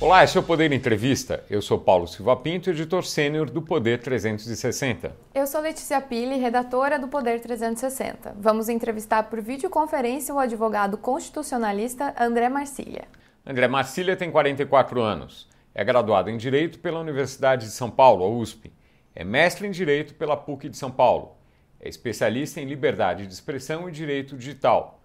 Olá, 0.00 0.24
esse 0.24 0.34
é 0.34 0.40
o 0.40 0.42
Poder 0.42 0.72
Entrevista. 0.72 1.44
Eu 1.50 1.60
sou 1.60 1.78
Paulo 1.78 2.08
Silva 2.08 2.34
Pinto, 2.34 2.70
editor 2.70 3.04
sênior 3.04 3.50
do 3.50 3.60
Poder 3.60 4.00
360. 4.00 5.14
Eu 5.34 5.46
sou 5.46 5.60
Letícia 5.60 6.00
Pili, 6.00 6.38
redatora 6.38 6.98
do 6.98 7.06
Poder 7.06 7.38
360. 7.38 8.34
Vamos 8.38 8.70
entrevistar 8.70 9.24
por 9.24 9.42
videoconferência 9.42 10.34
o 10.34 10.38
advogado 10.38 10.96
constitucionalista 10.96 12.14
André 12.18 12.48
Marcília. 12.48 13.08
André 13.44 13.68
Marcília 13.68 14.16
tem 14.16 14.30
44 14.30 15.02
anos. 15.02 15.46
É 15.74 15.84
graduado 15.84 16.30
em 16.30 16.38
Direito 16.38 16.78
pela 16.78 16.98
Universidade 16.98 17.66
de 17.66 17.72
São 17.72 17.90
Paulo, 17.90 18.24
a 18.24 18.28
USP. 18.30 18.72
É 19.14 19.22
mestre 19.22 19.66
em 19.66 19.70
Direito 19.70 20.14
pela 20.14 20.34
PUC 20.34 20.70
de 20.70 20.78
São 20.78 20.90
Paulo. 20.90 21.36
É 21.78 21.90
especialista 21.90 22.58
em 22.58 22.64
liberdade 22.64 23.26
de 23.26 23.34
expressão 23.34 23.86
e 23.86 23.92
direito 23.92 24.34
digital. 24.34 24.98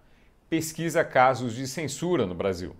Pesquisa 0.48 1.04
casos 1.04 1.54
de 1.54 1.68
censura 1.68 2.24
no 2.24 2.34
Brasil. 2.34 2.74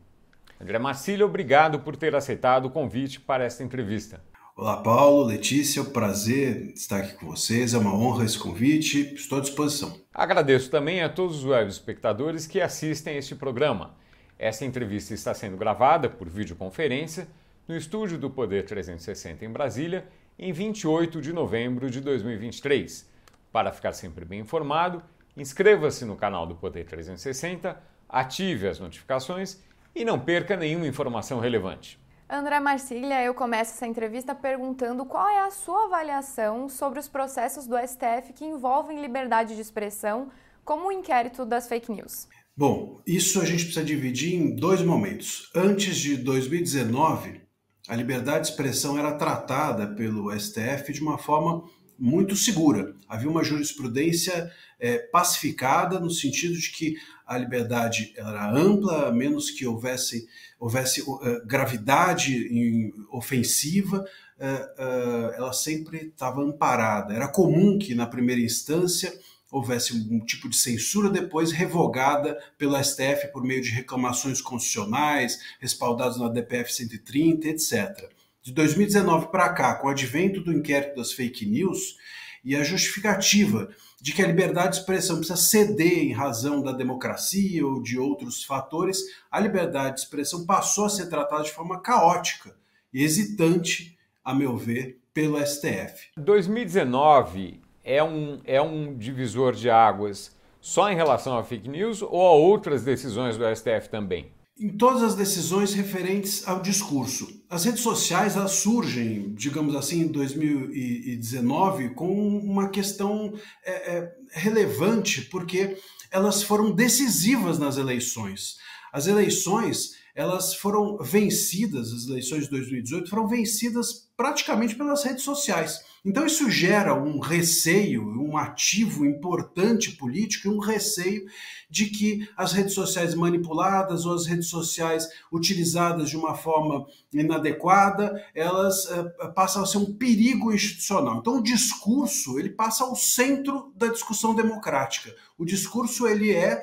André 0.60 0.78
Marcílio, 0.78 1.27
obrigado 1.27 1.80
por 1.80 1.96
ter 1.96 2.15
aceitado 2.15 2.66
o 2.66 2.70
convite 2.70 3.20
para 3.20 3.45
esta 3.45 3.62
entrevista. 3.62 4.24
Olá, 4.56 4.78
Paulo, 4.78 5.24
Letícia, 5.24 5.80
é 5.80 5.83
um 5.83 5.91
prazer 5.91 6.73
estar 6.74 7.01
aqui 7.01 7.12
com 7.12 7.27
vocês, 7.27 7.74
é 7.74 7.78
uma 7.78 7.95
honra 7.95 8.24
esse 8.24 8.38
convite, 8.38 9.14
estou 9.14 9.37
à 9.37 9.42
disposição. 9.42 10.00
Agradeço 10.14 10.70
também 10.70 11.02
a 11.02 11.11
todos 11.11 11.38
os 11.38 11.45
web 11.45 11.70
espectadores 11.70 12.47
que 12.47 12.59
assistem 12.59 13.16
a 13.16 13.19
este 13.19 13.34
programa. 13.34 13.95
Esta 14.38 14.64
entrevista 14.64 15.12
está 15.12 15.34
sendo 15.34 15.59
gravada 15.59 16.09
por 16.09 16.27
videoconferência 16.27 17.28
no 17.69 17.77
estúdio 17.77 18.16
do 18.16 18.30
Poder 18.30 18.64
360 18.64 19.45
em 19.45 19.50
Brasília, 19.50 20.06
em 20.38 20.52
28 20.52 21.20
de 21.20 21.34
novembro 21.34 21.91
de 21.91 22.00
2023. 22.00 23.06
Para 23.52 23.73
ficar 23.73 23.92
sempre 23.92 24.25
bem 24.25 24.41
informado, 24.41 25.02
inscreva-se 25.36 26.06
no 26.06 26.16
canal 26.16 26.47
do 26.47 26.55
Poder 26.55 26.86
360, 26.86 27.78
ative 28.09 28.69
as 28.69 28.80
notificações 28.80 29.61
e 29.96 30.05
não 30.05 30.20
perca 30.20 30.55
nenhuma 30.56 30.86
informação 30.86 31.41
relevante. 31.41 31.98
André 32.28 32.61
Marcília, 32.61 33.22
eu 33.22 33.33
começo 33.33 33.72
essa 33.72 33.86
entrevista 33.86 34.34
perguntando 34.34 35.06
qual 35.06 35.27
é 35.27 35.47
a 35.47 35.50
sua 35.50 35.84
avaliação 35.84 36.69
sobre 36.69 36.98
os 36.98 37.08
processos 37.08 37.66
do 37.66 37.78
STF 37.78 38.33
que 38.34 38.44
envolvem 38.44 39.00
liberdade 39.00 39.55
de 39.55 39.61
expressão, 39.61 40.28
como 40.64 40.89
o 40.89 40.92
inquérito 40.92 41.47
das 41.47 41.67
fake 41.67 41.91
news. 41.91 42.28
Bom, 42.55 43.00
isso 43.06 43.41
a 43.41 43.44
gente 43.44 43.64
precisa 43.64 43.84
dividir 43.84 44.34
em 44.34 44.55
dois 44.55 44.83
momentos. 44.83 45.50
Antes 45.55 45.97
de 45.97 46.17
2019, 46.17 47.41
a 47.89 47.94
liberdade 47.94 48.47
de 48.47 48.50
expressão 48.50 48.98
era 48.98 49.12
tratada 49.12 49.86
pelo 49.94 50.36
STF 50.39 50.92
de 50.92 51.00
uma 51.00 51.19
forma 51.19 51.62
muito 51.98 52.36
segura. 52.36 52.94
Havia 53.08 53.30
uma 53.30 53.44
jurisprudência 53.44 54.50
é, 54.78 54.98
pacificada 54.98 55.98
no 55.98 56.11
sentido 56.11 56.55
de 56.58 56.70
que 56.70 56.97
a 57.27 57.36
liberdade 57.36 58.12
era 58.16 58.50
ampla, 58.52 59.08
a 59.08 59.12
menos 59.12 59.50
que 59.50 59.66
houvesse, 59.66 60.28
houvesse 60.61 61.02
uh, 61.02 61.44
gravidade 61.44 62.34
em, 62.34 62.92
ofensiva, 63.11 63.98
uh, 64.39 64.83
uh, 64.83 65.34
ela 65.34 65.52
sempre 65.52 66.06
estava 66.06 66.41
amparada. 66.41 67.14
Era 67.14 67.27
comum 67.27 67.78
que 67.78 67.94
na 67.94 68.06
primeira 68.06 68.41
instância 68.41 69.12
houvesse 69.50 69.94
um 69.94 70.24
tipo 70.24 70.48
de 70.48 70.56
censura 70.56 71.08
depois 71.08 71.50
revogada 71.50 72.39
pelo 72.58 72.77
STF 72.83 73.28
por 73.33 73.42
meio 73.42 73.62
de 73.62 73.70
reclamações 73.70 74.41
constitucionais, 74.41 75.39
respaldados 75.58 76.19
na 76.19 76.28
DPF 76.28 76.72
130, 76.72 77.48
etc. 77.48 78.16
De 78.47 78.52
2019 78.52 79.27
para 79.33 79.48
cá, 79.48 79.75
com 79.75 79.89
o 79.89 79.91
advento 79.91 80.41
do 80.41 80.52
inquérito 80.52 80.94
das 80.94 81.11
fake 81.11 81.44
news 81.44 81.97
e 82.44 82.55
a 82.55 82.62
justificativa 82.62 83.69
de 84.00 84.12
que 84.12 84.22
a 84.22 84.27
liberdade 84.28 84.75
de 84.75 84.77
expressão 84.77 85.16
precisa 85.16 85.36
ceder 85.36 85.98
em 85.98 86.12
razão 86.12 86.62
da 86.62 86.70
democracia 86.70 87.67
ou 87.67 87.83
de 87.83 87.98
outros 87.98 88.44
fatores, 88.44 89.02
a 89.33 89.41
liberdade 89.41 89.97
de 89.97 90.02
expressão 90.02 90.47
passou 90.47 90.84
a 90.84 90.89
ser 90.89 91.08
tratada 91.08 91.42
de 91.42 91.50
forma 91.50 91.80
caótica 91.80 92.55
e 92.94 93.02
hesitante, 93.02 93.98
a 94.24 94.33
meu 94.33 94.56
ver, 94.56 95.01
pelo 95.13 95.45
STF. 95.45 96.11
2019 96.17 97.61
é 97.83 98.01
um, 98.01 98.40
é 98.45 98.63
um 98.63 98.96
divisor 98.96 99.55
de 99.57 99.68
águas 99.68 100.30
só 100.61 100.89
em 100.89 100.95
relação 100.95 101.36
a 101.36 101.42
fake 101.42 101.68
news 101.68 102.01
ou 102.01 102.24
a 102.24 102.30
outras 102.30 102.84
decisões 102.84 103.36
do 103.36 103.45
STF 103.57 103.89
também? 103.90 104.30
em 104.58 104.70
todas 104.70 105.02
as 105.02 105.14
decisões 105.14 105.74
referentes 105.74 106.46
ao 106.48 106.63
discurso. 106.63 107.36
As 107.48 107.64
redes 107.64 107.80
sociais 107.80 108.36
elas 108.36 108.52
surgem, 108.52 109.33
digamos 109.34 109.77
assim, 109.77 110.01
em 110.02 110.08
2019 110.08 111.90
com 111.90 112.39
uma 112.39 112.68
questão 112.68 113.33
é, 113.64 113.96
é, 113.96 114.12
relevante, 114.33 115.23
porque 115.23 115.77
elas 116.11 116.42
foram 116.42 116.73
decisivas 116.73 117.58
nas 117.58 117.77
eleições. 117.77 118.57
As 118.92 119.07
eleições 119.07 119.92
elas 120.16 120.54
foram 120.54 120.96
vencidas, 120.96 121.92
as 121.92 122.08
eleições 122.08 122.44
de 122.44 122.50
2018 122.50 123.10
foram 123.10 123.28
vencidas 123.28 124.08
praticamente 124.16 124.74
pelas 124.74 125.04
redes 125.04 125.22
sociais. 125.22 125.84
Então 126.02 126.24
isso 126.24 126.50
gera 126.50 126.94
um 126.94 127.18
receio, 127.18 128.02
um 128.02 128.38
ativo 128.38 129.04
importante 129.04 129.93
político 129.93 130.49
um 130.49 130.58
receio 130.58 131.26
de 131.69 131.87
que 131.87 132.26
as 132.34 132.52
redes 132.52 132.72
sociais 132.72 133.14
manipuladas 133.14 134.06
ou 134.06 134.14
as 134.14 134.25
redes 134.25 134.49
sociais 134.49 135.06
utilizadas 135.31 136.08
de 136.08 136.16
uma 136.16 136.34
forma 136.34 136.87
inadequada, 137.12 138.25
elas 138.34 138.87
uh, 138.87 139.32
passam 139.34 139.64
a 139.64 139.66
ser 139.66 139.78
um 139.78 139.93
perigo 139.93 140.50
institucional. 140.50 141.19
Então 141.19 141.38
o 141.38 141.43
discurso, 141.43 142.38
ele 142.38 142.50
passa 142.50 142.84
ao 142.84 142.96
centro 142.96 143.70
da 143.76 143.88
discussão 143.88 144.34
democrática. 144.34 145.14
O 145.37 145.44
discurso 145.44 146.06
ele 146.06 146.32
é 146.32 146.62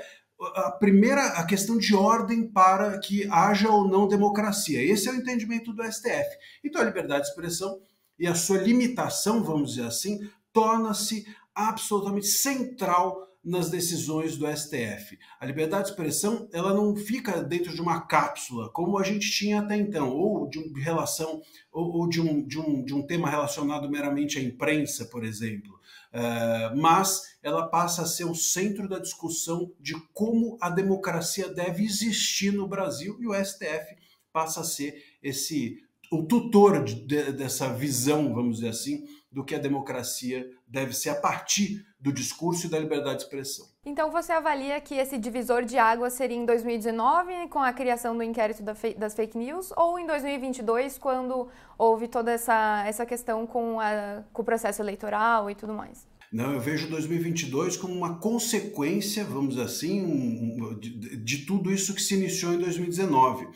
a 0.55 0.71
primeira 0.71 1.25
a 1.27 1.45
questão 1.45 1.77
de 1.77 1.95
ordem 1.95 2.47
para 2.47 2.97
que 2.99 3.27
haja 3.29 3.69
ou 3.69 3.87
não 3.87 4.07
democracia. 4.07 4.81
Esse 4.81 5.07
é 5.07 5.11
o 5.11 5.15
entendimento 5.15 5.73
do 5.73 5.83
STF. 5.83 6.37
Então 6.63 6.81
a 6.81 6.85
liberdade 6.85 7.23
de 7.23 7.29
expressão 7.29 7.79
e 8.17 8.27
a 8.27 8.35
sua 8.35 8.57
limitação, 8.57 9.43
vamos 9.43 9.71
dizer 9.75 9.87
assim, 9.87 10.19
torna-se 10.51 11.25
absolutamente 11.53 12.27
central 12.27 13.27
nas 13.43 13.69
decisões 13.69 14.37
do 14.37 14.47
STF. 14.47 15.19
A 15.39 15.45
liberdade 15.45 15.85
de 15.85 15.89
expressão 15.89 16.47
ela 16.53 16.73
não 16.73 16.95
fica 16.95 17.43
dentro 17.43 17.73
de 17.73 17.81
uma 17.81 18.01
cápsula, 18.01 18.69
como 18.69 18.97
a 18.97 19.03
gente 19.03 19.29
tinha 19.29 19.59
até 19.59 19.75
então, 19.75 20.09
ou 20.09 20.47
de 20.47 20.59
uma 20.59 20.79
relação, 20.79 21.41
ou, 21.71 21.97
ou 21.97 22.09
de, 22.09 22.21
um, 22.21 22.45
de, 22.45 22.57
um, 22.57 22.83
de 22.85 22.93
um 22.93 23.01
tema 23.01 23.29
relacionado 23.29 23.89
meramente 23.89 24.39
à 24.39 24.41
imprensa, 24.41 25.05
por 25.05 25.25
exemplo. 25.25 25.73
Uh, 26.13 26.77
mas 26.79 27.32
ela 27.43 27.67
passa 27.67 28.03
a 28.03 28.07
ser 28.07 28.23
o 28.23 28.33
centro 28.33 28.87
da 28.87 28.97
discussão 28.97 29.71
de 29.79 29.93
como 30.13 30.57
a 30.61 30.69
democracia 30.69 31.49
deve 31.49 31.83
existir 31.83 32.51
no 32.51 32.67
Brasil 32.67 33.17
e 33.19 33.27
o 33.27 33.33
STF 33.33 33.97
passa 34.31 34.61
a 34.61 34.63
ser 34.63 35.03
esse 35.21 35.77
o 36.11 36.23
tutor 36.23 36.83
de, 36.83 36.95
de, 36.95 37.31
dessa 37.31 37.73
visão, 37.73 38.33
vamos 38.33 38.57
dizer 38.57 38.69
assim, 38.69 39.03
do 39.31 39.43
que 39.43 39.55
a 39.55 39.59
democracia 39.59 40.47
deve 40.67 40.93
ser 40.93 41.09
a 41.09 41.15
partir 41.15 41.83
do 41.99 42.13
discurso 42.13 42.67
e 42.67 42.69
da 42.69 42.77
liberdade 42.77 43.17
de 43.17 43.23
expressão. 43.23 43.65
Então 43.83 44.11
você 44.11 44.31
avalia 44.31 44.79
que 44.79 44.93
esse 44.95 45.17
divisor 45.17 45.65
de 45.65 45.77
águas 45.77 46.13
seria 46.13 46.37
em 46.37 46.45
2019, 46.45 47.47
com 47.47 47.59
a 47.59 47.73
criação 47.73 48.15
do 48.15 48.21
inquérito 48.21 48.61
das 48.95 49.15
fake 49.15 49.37
news, 49.37 49.73
ou 49.75 49.97
em 49.97 50.05
2022, 50.05 50.99
quando 50.99 51.47
houve 51.77 52.07
toda 52.07 52.31
essa, 52.31 52.83
essa 52.85 53.05
questão 53.05 53.47
com, 53.47 53.79
a, 53.79 54.23
com 54.31 54.41
o 54.43 54.45
processo 54.45 54.81
eleitoral 54.81 55.49
e 55.49 55.55
tudo 55.55 55.73
mais? 55.73 56.05
Não, 56.33 56.51
eu 56.51 56.59
vejo 56.59 56.89
2022 56.89 57.77
como 57.77 57.93
uma 57.93 58.17
consequência, 58.17 59.23
vamos 59.23 59.57
assim, 59.59 60.01
um, 60.01 60.77
de, 60.79 61.15
de 61.17 61.37
tudo 61.45 61.71
isso 61.71 61.93
que 61.93 62.01
se 62.01 62.15
iniciou 62.15 62.53
em 62.53 62.57
2019 62.57 63.47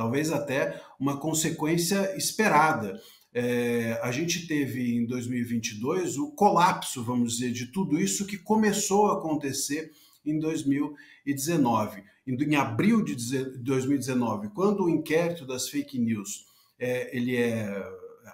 talvez 0.00 0.32
até 0.32 0.80
uma 0.98 1.18
consequência 1.18 2.16
esperada. 2.16 2.98
É, 3.34 4.00
a 4.02 4.10
gente 4.10 4.46
teve 4.46 4.96
em 4.96 5.04
2022 5.04 6.16
o 6.16 6.30
colapso, 6.30 7.04
vamos 7.04 7.34
dizer, 7.34 7.52
de 7.52 7.66
tudo 7.66 8.00
isso 8.00 8.26
que 8.26 8.38
começou 8.38 9.10
a 9.10 9.18
acontecer 9.18 9.92
em 10.24 10.38
2019. 10.38 12.02
Em, 12.26 12.54
abril 12.54 13.04
de 13.04 13.14
2019, 13.58 14.48
quando 14.54 14.84
o 14.84 14.88
inquérito 14.88 15.44
das 15.44 15.68
fake 15.68 15.98
news 15.98 16.46
é, 16.78 17.14
ele 17.14 17.36
é 17.36 17.86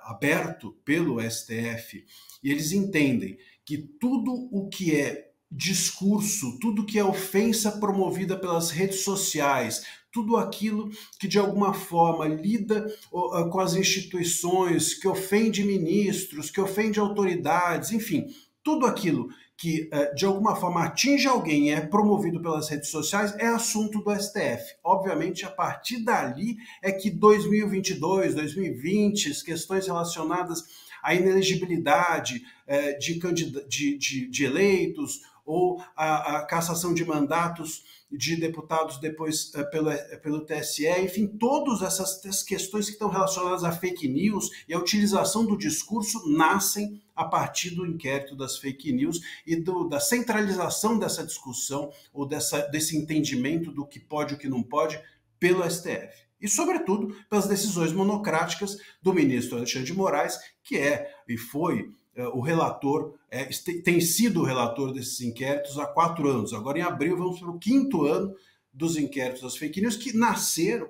aberto 0.04 0.70
pelo 0.84 1.20
STF 1.20 2.04
e 2.44 2.52
eles 2.52 2.70
entendem 2.70 3.36
que 3.66 3.76
tudo 3.76 4.32
o 4.52 4.68
que 4.68 4.94
é 4.94 5.32
discurso, 5.50 6.58
tudo 6.60 6.86
que 6.86 6.98
é 6.98 7.04
ofensa 7.04 7.72
promovida 7.72 8.36
pelas 8.36 8.70
redes 8.70 9.00
sociais, 9.00 9.84
tudo 10.12 10.36
aquilo 10.36 10.88
que 11.20 11.28
de 11.28 11.38
alguma 11.38 11.74
forma 11.74 12.26
lida 12.26 12.86
com 13.10 13.60
as 13.60 13.74
instituições, 13.74 14.94
que 14.94 15.06
ofende 15.06 15.62
ministros, 15.62 16.50
que 16.50 16.60
ofende 16.60 16.98
autoridades, 16.98 17.92
enfim, 17.92 18.26
tudo 18.62 18.86
aquilo 18.86 19.28
que 19.58 19.88
eh, 19.90 20.14
de 20.14 20.26
alguma 20.26 20.54
forma 20.54 20.84
atinge 20.84 21.26
alguém 21.26 21.68
e 21.68 21.70
é 21.70 21.80
promovido 21.80 22.40
pelas 22.42 22.68
redes 22.68 22.90
sociais 22.90 23.34
é 23.38 23.46
assunto 23.46 24.00
do 24.02 24.14
STF. 24.14 24.74
Obviamente, 24.84 25.46
a 25.46 25.50
partir 25.50 26.04
dali 26.04 26.56
é 26.82 26.92
que 26.92 27.10
2022, 27.10 28.34
2020, 28.34 29.30
as 29.30 29.42
questões 29.42 29.86
relacionadas 29.86 30.62
à 31.06 31.14
inelegibilidade 31.14 32.42
eh, 32.66 32.98
de, 32.98 33.20
de, 33.68 33.96
de, 33.96 34.28
de 34.28 34.44
eleitos 34.44 35.20
ou 35.44 35.80
a, 35.94 36.38
a 36.38 36.46
cassação 36.46 36.92
de 36.92 37.04
mandatos 37.04 37.84
de 38.10 38.34
deputados 38.34 38.98
depois 38.98 39.52
uh, 39.54 39.70
pelo, 39.70 39.92
uh, 39.92 40.20
pelo 40.20 40.44
TSE, 40.44 40.88
enfim, 41.00 41.28
todas 41.28 41.80
essas, 41.80 42.24
essas 42.24 42.42
questões 42.42 42.86
que 42.86 42.92
estão 42.92 43.08
relacionadas 43.08 43.62
a 43.62 43.70
fake 43.70 44.08
news 44.08 44.50
e 44.68 44.74
a 44.74 44.78
utilização 44.78 45.46
do 45.46 45.56
discurso 45.56 46.28
nascem 46.28 47.00
a 47.14 47.24
partir 47.24 47.70
do 47.70 47.86
inquérito 47.86 48.34
das 48.34 48.58
fake 48.58 48.92
news 48.92 49.20
e 49.46 49.54
do, 49.54 49.88
da 49.88 50.00
centralização 50.00 50.98
dessa 50.98 51.24
discussão 51.24 51.92
ou 52.12 52.26
dessa, 52.26 52.62
desse 52.62 52.96
entendimento 52.96 53.70
do 53.70 53.86
que 53.86 54.00
pode 54.00 54.34
e 54.34 54.36
o 54.36 54.38
que 54.38 54.48
não 54.48 54.62
pode 54.62 55.00
pelo 55.38 55.68
STF. 55.70 56.25
E, 56.40 56.48
sobretudo, 56.48 57.16
pelas 57.28 57.48
decisões 57.48 57.92
monocráticas 57.92 58.76
do 59.02 59.12
ministro 59.12 59.56
Alexandre 59.56 59.86
de 59.86 59.94
Moraes, 59.94 60.38
que 60.62 60.76
é 60.76 61.14
e 61.28 61.36
foi 61.36 61.90
é, 62.14 62.26
o 62.28 62.40
relator, 62.40 63.14
é, 63.30 63.44
tem 63.84 64.00
sido 64.00 64.40
o 64.40 64.44
relator 64.44 64.92
desses 64.92 65.20
inquéritos 65.20 65.78
há 65.78 65.86
quatro 65.86 66.28
anos. 66.28 66.52
Agora, 66.52 66.78
em 66.78 66.82
abril, 66.82 67.16
vamos 67.16 67.40
para 67.40 67.50
o 67.50 67.58
quinto 67.58 68.04
ano 68.04 68.34
dos 68.72 68.96
inquéritos 68.96 69.42
das 69.42 69.56
fake 69.56 69.80
news, 69.80 69.96
que 69.96 70.16
nasceram 70.16 70.88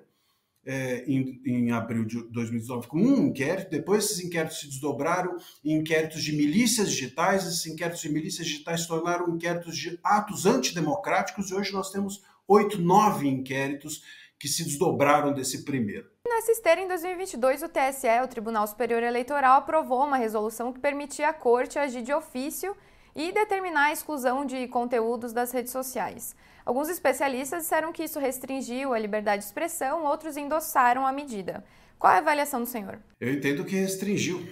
é, 0.66 1.04
em, 1.06 1.40
em, 1.46 1.70
abril 1.70 2.04
de 2.04 2.22
2019 2.24 2.88
com 2.88 2.98
um 2.98 3.28
inquérito, 3.28 3.70
depois 3.70 4.04
esses 4.04 4.24
inquéritos 4.24 4.58
se 4.58 4.66
desdobraram 4.66 5.36
em 5.64 5.76
inquéritos 5.78 6.24
de 6.24 6.32
milícias 6.32 6.90
digitais, 6.90 7.46
esses 7.46 7.64
inquéritos 7.66 8.02
de 8.02 8.08
milícias 8.08 8.46
digitais 8.48 8.80
se 8.80 8.88
tornaram 8.88 9.32
inquéritos 9.32 9.78
de 9.78 9.96
atos 10.02 10.44
antidemocráticos, 10.44 11.50
e 11.50 11.54
hoje 11.54 11.72
nós 11.72 11.92
temos 11.92 12.20
oito, 12.48 12.80
nove 12.80 13.28
inquéritos 13.28 14.02
que 14.38 14.48
se 14.48 14.64
desdobraram 14.64 15.32
desse 15.32 15.64
primeiro. 15.64 16.08
Nessa 16.26 16.52
esteira, 16.52 16.80
em 16.80 16.88
2022, 16.88 17.62
o 17.62 17.68
TSE, 17.68 18.08
o 18.22 18.28
Tribunal 18.28 18.66
Superior 18.66 19.02
Eleitoral, 19.02 19.58
aprovou 19.58 20.04
uma 20.04 20.16
resolução 20.16 20.72
que 20.72 20.80
permitia 20.80 21.28
à 21.28 21.32
Corte 21.32 21.78
agir 21.78 22.02
de 22.02 22.12
ofício 22.12 22.76
e 23.14 23.32
determinar 23.32 23.86
a 23.86 23.92
exclusão 23.92 24.44
de 24.44 24.68
conteúdos 24.68 25.32
das 25.32 25.50
redes 25.50 25.72
sociais. 25.72 26.36
Alguns 26.66 26.88
especialistas 26.88 27.62
disseram 27.62 27.92
que 27.92 28.04
isso 28.04 28.18
restringiu 28.18 28.92
a 28.92 28.98
liberdade 28.98 29.42
de 29.42 29.46
expressão, 29.46 30.04
outros 30.04 30.36
endossaram 30.36 31.06
a 31.06 31.12
medida. 31.12 31.64
Qual 31.98 32.12
é 32.12 32.16
a 32.16 32.18
avaliação 32.18 32.60
do 32.60 32.66
senhor? 32.66 32.98
Eu 33.20 33.32
entendo 33.32 33.64
que 33.64 33.76
restringiu. 33.76 34.46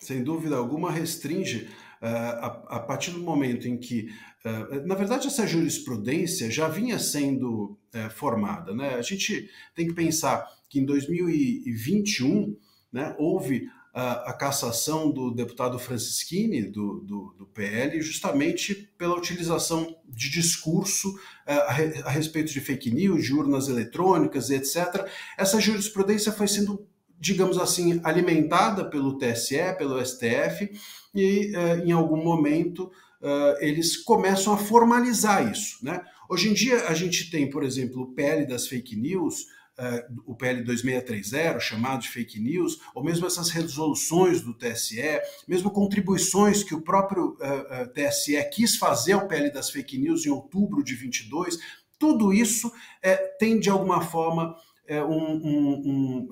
Sem 0.00 0.22
dúvida 0.22 0.56
alguma, 0.56 0.90
restringe 0.90 1.68
uh, 2.02 2.06
a, 2.06 2.46
a, 2.76 2.80
partir 2.80 3.12
do 3.12 3.20
momento 3.20 3.68
em 3.68 3.76
que. 3.76 4.08
Uh, 4.44 4.86
na 4.86 4.94
verdade, 4.94 5.26
essa 5.26 5.46
jurisprudência 5.46 6.50
já 6.50 6.68
vinha 6.68 6.98
sendo 6.98 7.76
uh, 7.94 8.10
formada. 8.10 8.72
Né? 8.72 8.94
A 8.94 9.02
gente 9.02 9.50
tem 9.74 9.88
que 9.88 9.94
pensar 9.94 10.46
que 10.68 10.78
em 10.78 10.84
2021 10.84 12.56
né, 12.92 13.16
houve 13.18 13.68
a, 13.92 14.30
a, 14.30 14.32
cassação 14.32 15.10
do 15.10 15.32
deputado 15.32 15.78
Francisquini, 15.78 16.62
do, 16.62 17.00
do, 17.00 17.34
do, 17.36 17.46
PL, 17.46 18.00
justamente 18.00 18.74
pela 18.96 19.16
utilização 19.16 19.96
de 20.06 20.30
discurso 20.30 21.10
uh, 21.16 21.18
a, 21.48 21.72
a, 22.04 22.10
respeito 22.10 22.52
de 22.52 22.60
fake 22.60 22.92
news, 22.92 23.24
de 23.24 23.34
urnas 23.34 23.68
eletrônicas, 23.68 24.50
etc. 24.50 25.04
Essa 25.36 25.60
jurisprudência 25.60 26.30
foi 26.30 26.46
sendo, 26.46 26.86
digamos 27.18 27.58
assim, 27.58 28.00
alimentada 28.04 28.88
pelo 28.88 29.18
TSE, 29.18 29.74
pelo 29.76 30.00
STF, 30.04 30.70
e 31.12 31.52
em 31.84 31.90
algum 31.90 32.22
momento 32.22 32.92
uh, 33.20 33.56
eles 33.60 33.96
começam 33.96 34.52
a 34.52 34.58
formalizar 34.58 35.50
isso. 35.50 35.84
Né? 35.84 36.00
Hoje 36.28 36.48
em 36.48 36.54
dia, 36.54 36.86
a 36.88 36.94
gente 36.94 37.30
tem, 37.30 37.48
por 37.48 37.62
exemplo, 37.62 38.02
o 38.02 38.14
PL 38.14 38.46
das 38.46 38.66
fake 38.66 38.96
news 38.96 39.46
uh, 39.78 40.22
o 40.26 40.34
PL 40.34 40.62
2630, 40.62 41.60
chamado 41.60 42.02
de 42.02 42.08
fake 42.08 42.40
news, 42.40 42.78
ou 42.94 43.02
mesmo 43.02 43.26
essas 43.26 43.50
resoluções 43.50 44.42
do 44.42 44.52
TSE, 44.52 45.20
mesmo 45.46 45.70
contribuições 45.70 46.62
que 46.62 46.74
o 46.74 46.82
próprio 46.82 47.36
uh, 47.36 47.88
TSE 47.94 48.42
quis 48.52 48.76
fazer 48.76 49.12
ao 49.12 49.28
PL 49.28 49.50
das 49.50 49.70
fake 49.70 49.98
news 49.98 50.26
em 50.26 50.30
outubro 50.30 50.82
de 50.82 50.94
22, 50.94 51.58
tudo 51.98 52.32
isso 52.32 52.70
é, 53.02 53.16
tem 53.16 53.58
de 53.58 53.68
alguma 53.70 54.00
forma 54.00 54.54
é, 54.86 55.02
um, 55.02 55.34
um, 55.34 55.72
um, 55.84 56.28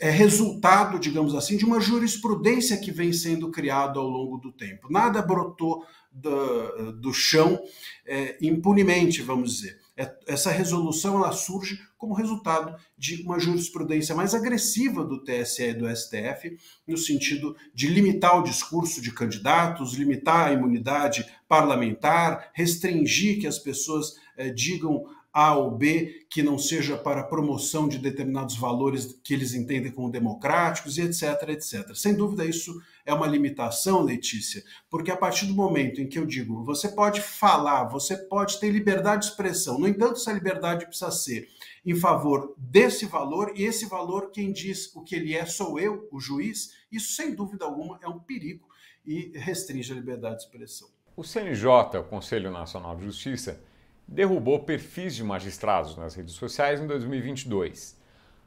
é 0.00 0.10
resultado, 0.10 0.98
digamos 0.98 1.34
assim, 1.34 1.56
de 1.56 1.64
uma 1.64 1.80
jurisprudência 1.80 2.78
que 2.78 2.90
vem 2.90 3.12
sendo 3.12 3.50
criada 3.50 3.98
ao 3.98 4.08
longo 4.08 4.38
do 4.38 4.50
tempo. 4.52 4.90
Nada 4.90 5.20
brotou 5.20 5.84
do, 6.10 6.92
do 6.92 7.12
chão 7.12 7.60
é, 8.06 8.36
impunemente, 8.40 9.22
vamos 9.22 9.56
dizer. 9.56 9.78
É, 9.96 10.16
essa 10.28 10.50
resolução 10.50 11.16
ela 11.16 11.32
surge 11.32 11.80
como 11.96 12.14
resultado 12.14 12.76
de 12.96 13.22
uma 13.22 13.40
jurisprudência 13.40 14.14
mais 14.14 14.32
agressiva 14.32 15.04
do 15.04 15.24
TSE 15.24 15.64
e 15.64 15.74
do 15.74 15.88
STF, 15.88 16.56
no 16.86 16.96
sentido 16.96 17.56
de 17.74 17.88
limitar 17.88 18.38
o 18.38 18.44
discurso 18.44 19.00
de 19.00 19.12
candidatos, 19.12 19.94
limitar 19.94 20.48
a 20.48 20.52
imunidade 20.52 21.26
parlamentar, 21.48 22.52
restringir 22.54 23.40
que 23.40 23.46
as 23.48 23.58
pessoas 23.58 24.14
eh, 24.36 24.50
digam 24.50 25.04
a 25.32 25.54
ou 25.54 25.70
B 25.70 26.26
que 26.30 26.42
não 26.42 26.58
seja 26.58 26.96
para 26.96 27.22
promoção 27.22 27.88
de 27.88 27.98
determinados 27.98 28.56
valores 28.56 29.18
que 29.22 29.34
eles 29.34 29.54
entendem 29.54 29.92
como 29.92 30.10
democráticos 30.10 30.98
e 30.98 31.02
etc, 31.02 31.48
etc. 31.48 31.94
Sem 31.94 32.14
dúvida, 32.14 32.44
isso 32.44 32.80
é 33.04 33.12
uma 33.12 33.26
limitação, 33.26 34.02
Letícia, 34.02 34.62
porque 34.90 35.10
a 35.10 35.16
partir 35.16 35.46
do 35.46 35.54
momento 35.54 36.00
em 36.00 36.08
que 36.08 36.18
eu 36.18 36.26
digo 36.26 36.64
você 36.64 36.88
pode 36.88 37.20
falar, 37.20 37.84
você 37.84 38.16
pode 38.16 38.58
ter 38.60 38.70
liberdade 38.70 39.22
de 39.22 39.30
expressão, 39.30 39.78
no 39.78 39.88
entanto, 39.88 40.14
essa 40.14 40.32
liberdade 40.32 40.86
precisa 40.86 41.10
ser 41.10 41.48
em 41.84 41.94
favor 41.94 42.54
desse 42.58 43.06
valor, 43.06 43.52
e 43.56 43.64
esse 43.64 43.86
valor, 43.86 44.30
quem 44.30 44.52
diz 44.52 44.94
o 44.94 45.02
que 45.02 45.14
ele 45.14 45.34
é, 45.34 45.46
sou 45.46 45.80
eu, 45.80 46.06
o 46.12 46.20
juiz, 46.20 46.74
isso 46.92 47.14
sem 47.14 47.34
dúvida 47.34 47.64
alguma 47.64 47.98
é 48.02 48.08
um 48.08 48.18
perigo 48.18 48.68
e 49.06 49.32
restringe 49.34 49.92
a 49.92 49.96
liberdade 49.96 50.36
de 50.36 50.42
expressão. 50.42 50.88
O 51.16 51.24
CNJ, 51.24 51.98
o 51.98 52.04
Conselho 52.04 52.50
Nacional 52.50 52.94
de 52.96 53.04
Justiça, 53.04 53.60
derrubou 54.08 54.60
perfis 54.60 55.14
de 55.14 55.22
magistrados 55.22 55.94
nas 55.94 56.14
redes 56.14 56.34
sociais 56.34 56.80
em 56.80 56.86
2022. 56.86 57.98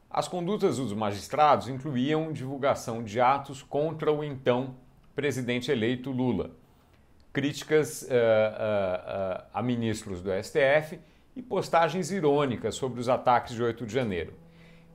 As 0.10 0.28
condutas 0.28 0.78
dos 0.78 0.92
magistrados 0.92 1.70
incluíam 1.70 2.34
divulgação 2.34 3.04
de 3.04 3.22
atos 3.22 3.62
contra 3.62 4.12
o 4.12 4.24
então 4.24 4.76
presidente 5.16 5.72
eleito 5.72 6.10
Lula, 6.10 6.52
críticas 7.32 8.02
uh, 8.02 8.06
uh, 8.06 8.10
uh, 8.10 9.44
a 9.54 9.62
ministros 9.62 10.22
do 10.22 10.32
STF 10.32 11.00
e 11.36 11.42
postagens 11.42 12.12
irônicas 12.12 12.76
sobre 12.76 13.00
os 13.00 13.08
ataques 13.08 13.54
de 13.54 13.62
8 13.62 13.86
de 13.86 13.94
janeiro. 13.94 14.34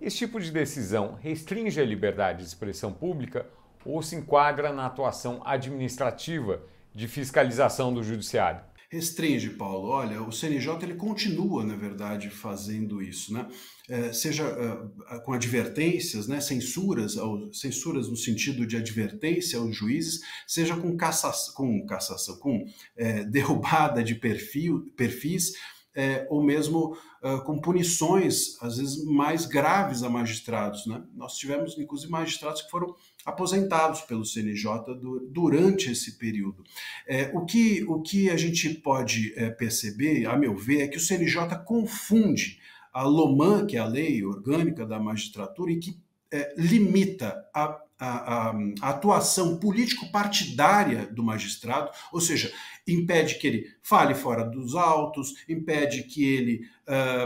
Esse 0.00 0.18
tipo 0.18 0.40
de 0.40 0.50
decisão 0.50 1.16
restringe 1.22 1.80
a 1.80 1.84
liberdade 1.84 2.40
de 2.40 2.44
expressão 2.44 2.92
pública 2.92 3.46
ou 3.84 4.02
se 4.02 4.16
enquadra 4.16 4.72
na 4.72 4.86
atuação 4.86 5.40
administrativa 5.44 6.60
de 6.94 7.06
fiscalização 7.06 7.94
do 7.94 8.02
judiciário? 8.02 8.60
Restringe, 8.90 9.50
Paulo. 9.50 9.88
Olha, 9.88 10.22
o 10.22 10.32
CNJ 10.32 10.82
ele 10.82 10.94
continua, 10.94 11.64
na 11.64 11.76
verdade, 11.76 12.30
fazendo 12.30 13.02
isso, 13.02 13.32
né? 13.32 13.48
É, 13.88 14.12
seja 14.12 14.44
uh, 14.44 15.22
com 15.22 15.32
advertências, 15.32 16.26
né, 16.26 16.40
censuras, 16.40 17.16
ao, 17.16 17.52
censuras 17.52 18.08
no 18.08 18.16
sentido 18.16 18.66
de 18.66 18.76
advertência 18.76 19.58
aos 19.60 19.76
juízes, 19.76 20.20
seja 20.46 20.76
com, 20.76 20.96
caça, 20.96 21.32
com 21.54 21.86
cassação, 21.86 22.36
com 22.38 22.64
é, 22.96 23.22
derrubada 23.30 24.02
de 24.02 24.16
perfil, 24.16 24.92
perfis, 24.96 25.52
é, 25.96 26.26
ou 26.28 26.42
mesmo 26.42 26.96
uh, 27.22 27.42
com 27.44 27.58
punições, 27.58 28.62
às 28.62 28.76
vezes, 28.76 29.02
mais 29.02 29.46
graves 29.46 30.02
a 30.02 30.10
magistrados. 30.10 30.86
Né? 30.86 31.02
Nós 31.14 31.38
tivemos, 31.38 31.78
inclusive, 31.78 32.12
magistrados 32.12 32.60
que 32.60 32.70
foram 32.70 32.94
aposentados 33.24 34.02
pelo 34.02 34.24
CNJ 34.24 34.94
do, 35.00 35.26
durante 35.30 35.90
esse 35.90 36.18
período. 36.18 36.62
É, 37.08 37.30
o, 37.34 37.46
que, 37.46 37.82
o 37.88 38.02
que 38.02 38.28
a 38.28 38.36
gente 38.36 38.68
pode 38.74 39.32
é, 39.36 39.48
perceber, 39.48 40.26
a 40.26 40.36
meu 40.36 40.54
ver, 40.54 40.82
é 40.82 40.88
que 40.88 40.98
o 40.98 41.00
CNJ 41.00 41.64
confunde 41.64 42.60
a 42.92 43.02
LOMAN, 43.02 43.66
que 43.66 43.76
é 43.76 43.80
a 43.80 43.86
lei 43.86 44.22
orgânica 44.22 44.86
da 44.86 45.00
magistratura, 45.00 45.72
e 45.72 45.78
que 45.78 45.98
é, 46.30 46.54
limita 46.58 47.42
a 47.54 47.80
a, 47.98 48.06
a, 48.06 48.50
a, 48.82 48.90
atuação 48.90 49.56
político-partidária 49.56 51.06
do 51.06 51.22
magistrado, 51.22 51.90
ou 52.12 52.20
seja, 52.20 52.52
impede 52.86 53.38
que 53.38 53.46
ele 53.46 53.76
fale 53.82 54.14
fora 54.14 54.44
dos 54.44 54.74
autos, 54.74 55.44
impede 55.48 56.04
que 56.04 56.24
ele 56.24 56.60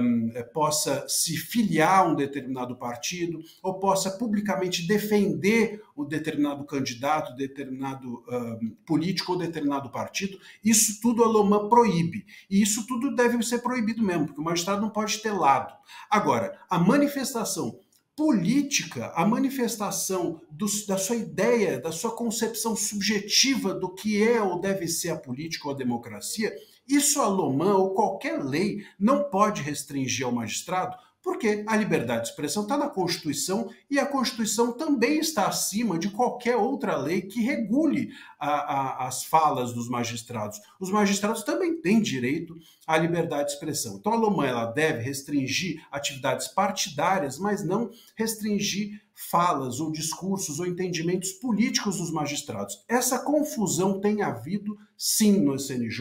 um, 0.00 0.30
possa 0.54 1.06
se 1.08 1.36
filiar 1.36 2.00
a 2.00 2.04
um 2.04 2.14
determinado 2.14 2.76
partido, 2.76 3.40
ou 3.62 3.78
possa 3.78 4.10
publicamente 4.10 4.86
defender 4.86 5.82
um 5.96 6.04
determinado 6.04 6.64
candidato, 6.64 7.36
determinado 7.36 8.24
um, 8.28 8.74
político 8.86 9.32
ou 9.32 9.38
determinado 9.38 9.90
partido. 9.90 10.38
Isso 10.64 11.00
tudo 11.00 11.22
a 11.22 11.28
Lomã 11.28 11.68
proíbe. 11.68 12.24
E 12.48 12.62
isso 12.62 12.86
tudo 12.86 13.14
deve 13.14 13.42
ser 13.42 13.58
proibido 13.58 14.02
mesmo, 14.02 14.26
porque 14.26 14.40
o 14.40 14.44
magistrado 14.44 14.80
não 14.80 14.90
pode 14.90 15.18
ter 15.18 15.32
lado. 15.32 15.74
Agora, 16.08 16.58
a 16.68 16.78
manifestação 16.78 17.78
política, 18.20 19.14
a 19.16 19.24
manifestação 19.24 20.42
do, 20.50 20.66
da 20.86 20.98
sua 20.98 21.16
ideia, 21.16 21.80
da 21.80 21.90
sua 21.90 22.14
concepção 22.14 22.76
subjetiva 22.76 23.72
do 23.72 23.94
que 23.94 24.22
é 24.22 24.42
ou 24.42 24.60
deve 24.60 24.86
ser 24.88 25.08
a 25.08 25.16
política 25.16 25.66
ou 25.66 25.74
a 25.74 25.78
democracia, 25.78 26.54
isso 26.86 27.18
a 27.18 27.26
Lomã 27.26 27.76
ou 27.76 27.94
qualquer 27.94 28.44
lei 28.44 28.84
não 28.98 29.24
pode 29.30 29.62
restringir 29.62 30.26
ao 30.26 30.32
magistrado 30.32 30.98
Porque 31.22 31.64
a 31.66 31.76
liberdade 31.76 32.22
de 32.22 32.28
expressão 32.30 32.62
está 32.62 32.78
na 32.78 32.88
Constituição 32.88 33.70
e 33.90 33.98
a 33.98 34.06
Constituição 34.06 34.72
também 34.72 35.18
está 35.18 35.46
acima 35.46 35.98
de 35.98 36.10
qualquer 36.10 36.56
outra 36.56 36.96
lei 36.96 37.20
que 37.22 37.42
regule 37.42 38.10
a, 38.38 38.48
a, 38.48 39.06
as 39.06 39.24
falas 39.24 39.72
dos 39.74 39.88
magistrados. 39.88 40.58
Os 40.80 40.90
magistrados 40.90 41.42
também 41.42 41.80
têm 41.80 42.00
direito 42.00 42.56
à 42.86 42.96
liberdade 42.96 43.48
de 43.48 43.54
expressão. 43.54 43.96
Então 43.96 44.12
a 44.12 44.16
Lomã 44.16 44.46
ela 44.46 44.64
deve 44.66 45.02
restringir 45.02 45.86
atividades 45.92 46.48
partidárias, 46.48 47.38
mas 47.38 47.62
não 47.62 47.90
restringir 48.16 49.00
falas 49.28 49.80
ou 49.80 49.92
discursos 49.92 50.58
ou 50.58 50.66
entendimentos 50.66 51.32
políticos 51.32 51.98
dos 51.98 52.10
magistrados. 52.10 52.82
Essa 52.88 53.18
confusão 53.18 54.00
tem 54.00 54.22
havido 54.22 54.78
sim 54.96 55.40
no 55.40 55.54
SNJ 55.54 56.00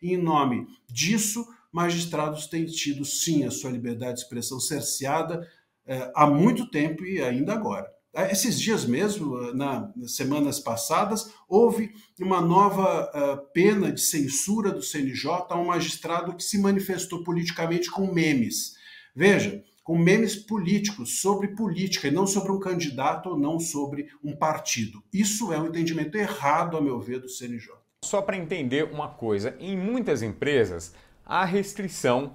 e 0.00 0.14
em 0.14 0.16
nome 0.16 0.66
disso 0.88 1.46
magistrados 1.74 2.46
têm 2.46 2.66
tido 2.66 3.04
sim 3.04 3.44
a 3.44 3.50
sua 3.50 3.72
liberdade 3.72 4.14
de 4.14 4.20
expressão 4.20 4.60
cerceada 4.60 5.44
eh, 5.84 6.12
há 6.14 6.24
muito 6.24 6.70
tempo 6.70 7.04
e 7.04 7.20
ainda 7.20 7.52
agora. 7.52 7.90
Eh, 8.14 8.30
esses 8.30 8.60
dias 8.60 8.84
mesmo, 8.84 9.36
eh, 9.42 9.54
na, 9.54 9.90
nas 9.96 10.14
semanas 10.14 10.60
passadas, 10.60 11.32
houve 11.48 11.92
uma 12.20 12.40
nova 12.40 13.10
uh, 13.10 13.52
pena 13.52 13.90
de 13.90 14.00
censura 14.00 14.70
do 14.70 14.82
CNJ 14.82 15.46
a 15.48 15.58
um 15.58 15.66
magistrado 15.66 16.36
que 16.36 16.44
se 16.44 16.58
manifestou 16.58 17.24
politicamente 17.24 17.90
com 17.90 18.06
memes. 18.06 18.76
Veja, 19.14 19.60
com 19.82 19.98
memes 19.98 20.36
políticos 20.36 21.20
sobre 21.20 21.48
política 21.48 22.06
e 22.06 22.12
não 22.12 22.24
sobre 22.24 22.52
um 22.52 22.60
candidato 22.60 23.30
ou 23.30 23.38
não 23.38 23.58
sobre 23.58 24.06
um 24.22 24.34
partido. 24.34 25.02
Isso 25.12 25.52
é 25.52 25.58
um 25.58 25.66
entendimento 25.66 26.16
errado, 26.16 26.76
a 26.76 26.80
meu 26.80 27.00
ver, 27.00 27.18
do 27.18 27.28
CNJ. 27.28 27.74
Só 28.04 28.22
para 28.22 28.36
entender 28.36 28.84
uma 28.84 29.08
coisa, 29.08 29.56
em 29.58 29.76
muitas 29.76 30.22
empresas 30.22 30.94
há 31.24 31.44
restrição 31.44 32.34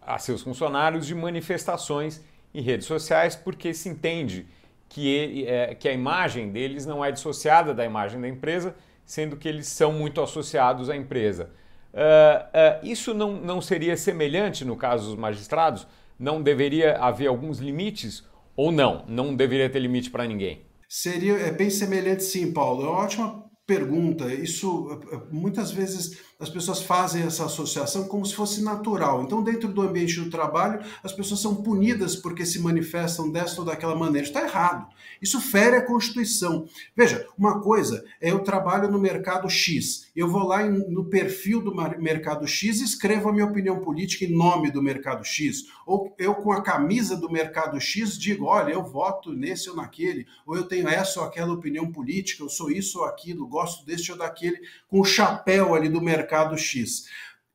a 0.00 0.18
seus 0.18 0.42
funcionários 0.42 1.06
de 1.06 1.14
manifestações 1.14 2.24
em 2.54 2.62
redes 2.62 2.86
sociais, 2.86 3.36
porque 3.36 3.74
se 3.74 3.88
entende 3.88 4.46
que, 4.88 5.46
é, 5.46 5.74
que 5.74 5.88
a 5.88 5.92
imagem 5.92 6.50
deles 6.50 6.86
não 6.86 7.04
é 7.04 7.12
dissociada 7.12 7.74
da 7.74 7.84
imagem 7.84 8.20
da 8.20 8.28
empresa, 8.28 8.74
sendo 9.04 9.36
que 9.36 9.48
eles 9.48 9.66
são 9.66 9.92
muito 9.92 10.20
associados 10.20 10.88
à 10.88 10.96
empresa. 10.96 11.50
Uh, 11.92 12.84
uh, 12.84 12.86
isso 12.86 13.14
não, 13.14 13.32
não 13.32 13.60
seria 13.60 13.96
semelhante 13.96 14.64
no 14.64 14.76
caso 14.76 15.08
dos 15.10 15.18
magistrados? 15.18 15.86
Não 16.18 16.42
deveria 16.42 16.96
haver 16.98 17.26
alguns 17.26 17.58
limites 17.58 18.24
ou 18.56 18.70
não? 18.70 19.04
Não 19.08 19.34
deveria 19.34 19.70
ter 19.70 19.78
limite 19.78 20.10
para 20.10 20.26
ninguém? 20.26 20.62
Seria 20.88 21.34
é 21.34 21.52
bem 21.52 21.70
semelhante, 21.70 22.24
sim, 22.24 22.52
Paulo. 22.52 22.84
É 22.84 22.88
uma 22.88 22.98
ótima 22.98 23.44
pergunta. 23.66 24.32
Isso 24.32 25.00
muitas 25.30 25.70
vezes 25.70 26.18
as 26.40 26.48
pessoas 26.48 26.80
fazem 26.80 27.24
essa 27.24 27.46
associação 27.46 28.06
como 28.06 28.24
se 28.24 28.32
fosse 28.32 28.62
natural. 28.62 29.24
Então, 29.24 29.42
dentro 29.42 29.68
do 29.68 29.82
ambiente 29.82 30.20
do 30.20 30.30
trabalho, 30.30 30.80
as 31.02 31.12
pessoas 31.12 31.40
são 31.40 31.56
punidas 31.56 32.14
porque 32.14 32.46
se 32.46 32.60
manifestam 32.60 33.28
desta 33.28 33.60
ou 33.60 33.66
daquela 33.66 33.96
maneira. 33.96 34.24
Está 34.26 34.42
errado. 34.42 34.86
Isso 35.20 35.40
fere 35.40 35.76
a 35.76 35.84
Constituição. 35.84 36.68
Veja, 36.96 37.26
uma 37.36 37.60
coisa 37.60 38.04
é 38.20 38.30
eu 38.30 38.38
trabalho 38.40 38.88
no 38.88 39.00
mercado 39.00 39.50
X, 39.50 40.08
eu 40.14 40.28
vou 40.28 40.44
lá 40.44 40.64
no 40.64 41.06
perfil 41.06 41.60
do 41.60 41.74
mercado 41.74 42.46
X 42.46 42.80
e 42.80 42.84
escrevo 42.84 43.28
a 43.28 43.32
minha 43.32 43.46
opinião 43.46 43.80
política 43.80 44.24
em 44.24 44.36
nome 44.36 44.70
do 44.70 44.82
mercado 44.82 45.24
X. 45.24 45.64
Ou 45.84 46.14
eu, 46.18 46.36
com 46.36 46.52
a 46.52 46.62
camisa 46.62 47.16
do 47.16 47.30
mercado 47.30 47.80
X, 47.80 48.16
digo: 48.16 48.44
olha, 48.44 48.72
eu 48.72 48.84
voto 48.84 49.32
nesse 49.32 49.70
ou 49.70 49.74
naquele, 49.74 50.26
ou 50.46 50.54
eu 50.54 50.64
tenho 50.64 50.88
essa 50.88 51.18
ou 51.20 51.26
aquela 51.26 51.52
opinião 51.52 51.90
política, 51.90 52.44
eu 52.44 52.48
sou 52.48 52.70
isso 52.70 53.00
ou 53.00 53.04
aquilo, 53.06 53.48
gosto 53.48 53.84
deste 53.84 54.12
ou 54.12 54.18
daquele, 54.18 54.60
com 54.86 55.00
o 55.00 55.04
chapéu 55.04 55.74
ali 55.74 55.88
do 55.88 56.00
mercado 56.00 56.27
mercado 56.28 56.58
X. 56.58 57.06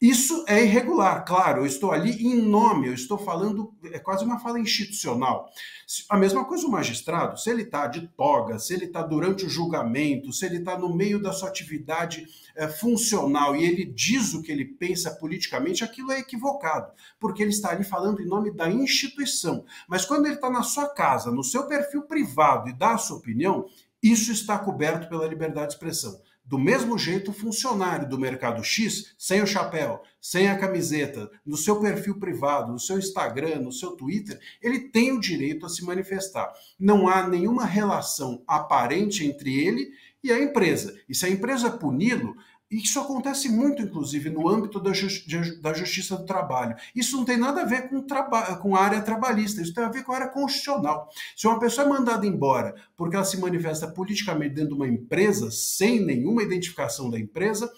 Isso 0.01 0.44
é 0.50 0.62
irregular, 0.62 1.24
claro, 1.24 1.62
eu 1.62 1.65
estou 1.65 1.94
ali 1.94 2.27
em 2.27 2.42
nome, 2.42 2.88
eu 2.88 2.94
estou 2.94 3.18
falando, 3.18 3.74
é 3.86 3.98
quase 3.98 4.25
uma 4.25 4.38
fala 4.38 4.60
institucional. 4.60 5.50
A 6.10 6.18
mesma 6.18 6.44
coisa 6.44 6.68
o 6.68 6.70
magistrado, 6.70 7.39
se 7.39 7.50
ele 7.50 7.62
está 7.62 7.88
de 7.88 8.06
toga, 8.10 8.60
se 8.60 8.74
ele 8.74 8.84
está 8.84 9.01
durante 9.01 9.46
o 9.46 9.50
julgamento, 9.50 10.34
se 10.34 10.46
ele 10.46 10.58
está 10.58 10.77
no 10.77 10.94
meio 10.94 11.22
da 11.22 11.32
sua 11.32 11.48
atividade 11.48 12.25
é, 12.53 12.68
funcional 12.68 13.56
e 13.56 13.63
ele 13.63 13.86
diz 13.86 14.34
o 14.34 14.42
que 14.42 14.51
ele 14.51 14.65
pensa 14.65 15.10
politicamente, 15.10 15.86
aquilo 15.86 16.12
é 16.12 16.20
equivocado, 16.20 16.92
porque 17.18 17.42
ele 17.42 17.51
está 17.51 17.70
ali 17.70 17.86
falando 17.86 18.22
em 18.22 18.27
nome 18.27 18.51
da 18.51 18.70
instituição. 18.70 19.63
Mas 19.88 20.03
quando 20.03 20.25
ele 20.25 20.36
está 20.36 20.50
na 20.50 20.63
sua 20.63 20.89
casa, 20.89 21.32
no 21.32 21.46
seu 21.46 21.65
perfil 21.65 22.01
privado 22.01 22.68
e 22.68 22.74
dá 22.74 22.96
a 22.96 22.98
sua 22.98 23.15
opinião, 23.15 23.68
isso 24.01 24.34
está 24.34 24.60
coberto 24.60 25.08
pela 25.08 25.25
liberdade 25.25 25.68
de 25.68 25.74
expressão. 25.75 26.20
Do 26.45 26.59
mesmo 26.59 26.97
jeito, 26.97 27.31
o 27.31 27.33
funcionário 27.33 28.07
do 28.07 28.19
mercado 28.19 28.63
X, 28.63 29.15
sem 29.17 29.41
o 29.41 29.47
chapéu, 29.47 30.01
sem 30.19 30.50
a 30.50 30.57
camiseta, 30.57 31.31
no 31.45 31.55
seu 31.55 31.79
perfil 31.79 32.19
privado, 32.19 32.71
no 32.71 32.79
seu 32.79 33.00
Instagram, 33.00 33.62
no 33.62 33.71
seu 33.71 33.91
Twitter, 33.91 34.39
ele 34.62 34.89
tem 34.89 35.12
o 35.13 35.21
direito 35.21 35.65
a 35.65 35.69
se 35.69 35.85
manifestar. 35.85 36.53
Não 36.77 37.07
há 37.07 37.27
nenhuma 37.27 37.65
relação 37.65 38.43
aparente 38.45 39.25
entre 39.25 39.57
ele 39.57 39.91
e 40.23 40.31
a 40.31 40.41
empresa. 40.41 40.97
E 41.07 41.15
se 41.15 41.25
a 41.25 41.29
empresa 41.29 41.71
puni-lo, 41.71 42.35
e 42.74 42.82
isso 42.82 43.00
acontece 43.00 43.50
muito, 43.50 43.84
inclusive, 43.84 44.32
no 44.32 44.50
âmbito 44.50 44.80
da, 44.80 44.92
justi 44.92 45.62
da 45.62 45.74
justiça 45.74 46.18
do 46.18 46.25
trabalho. 46.25 46.75
Isso 46.96 47.15
não 47.15 47.24
tem 47.24 47.38
nada 47.38 47.62
a 47.62 47.65
ver 47.65 47.88
com, 47.88 48.03
com 48.60 48.75
a 48.75 48.82
área 48.82 49.00
trabalhista, 49.00 49.62
isso 49.62 49.75
tem 49.75 49.84
a 49.84 49.89
ver 49.89 50.03
com 50.03 50.12
a 50.12 50.15
área 50.15 50.27
constitucional. 50.30 51.08
Se 51.38 51.46
uma 51.46 51.60
pessoa 51.60 51.86
é 51.86 51.89
mandada 51.89 52.25
embora 52.25 52.74
porque 52.98 53.15
ela 53.15 53.25
se 53.25 53.39
manifesta 53.39 53.88
politicamente 53.88 54.56
dentro 54.56 54.70
de 54.70 54.75
uma 54.75 54.88
empresa, 54.88 55.51
sem 55.51 56.03
nenhuma 56.03 56.42
identificação 56.42 57.12
da 57.12 57.20
empresa, 57.20 57.72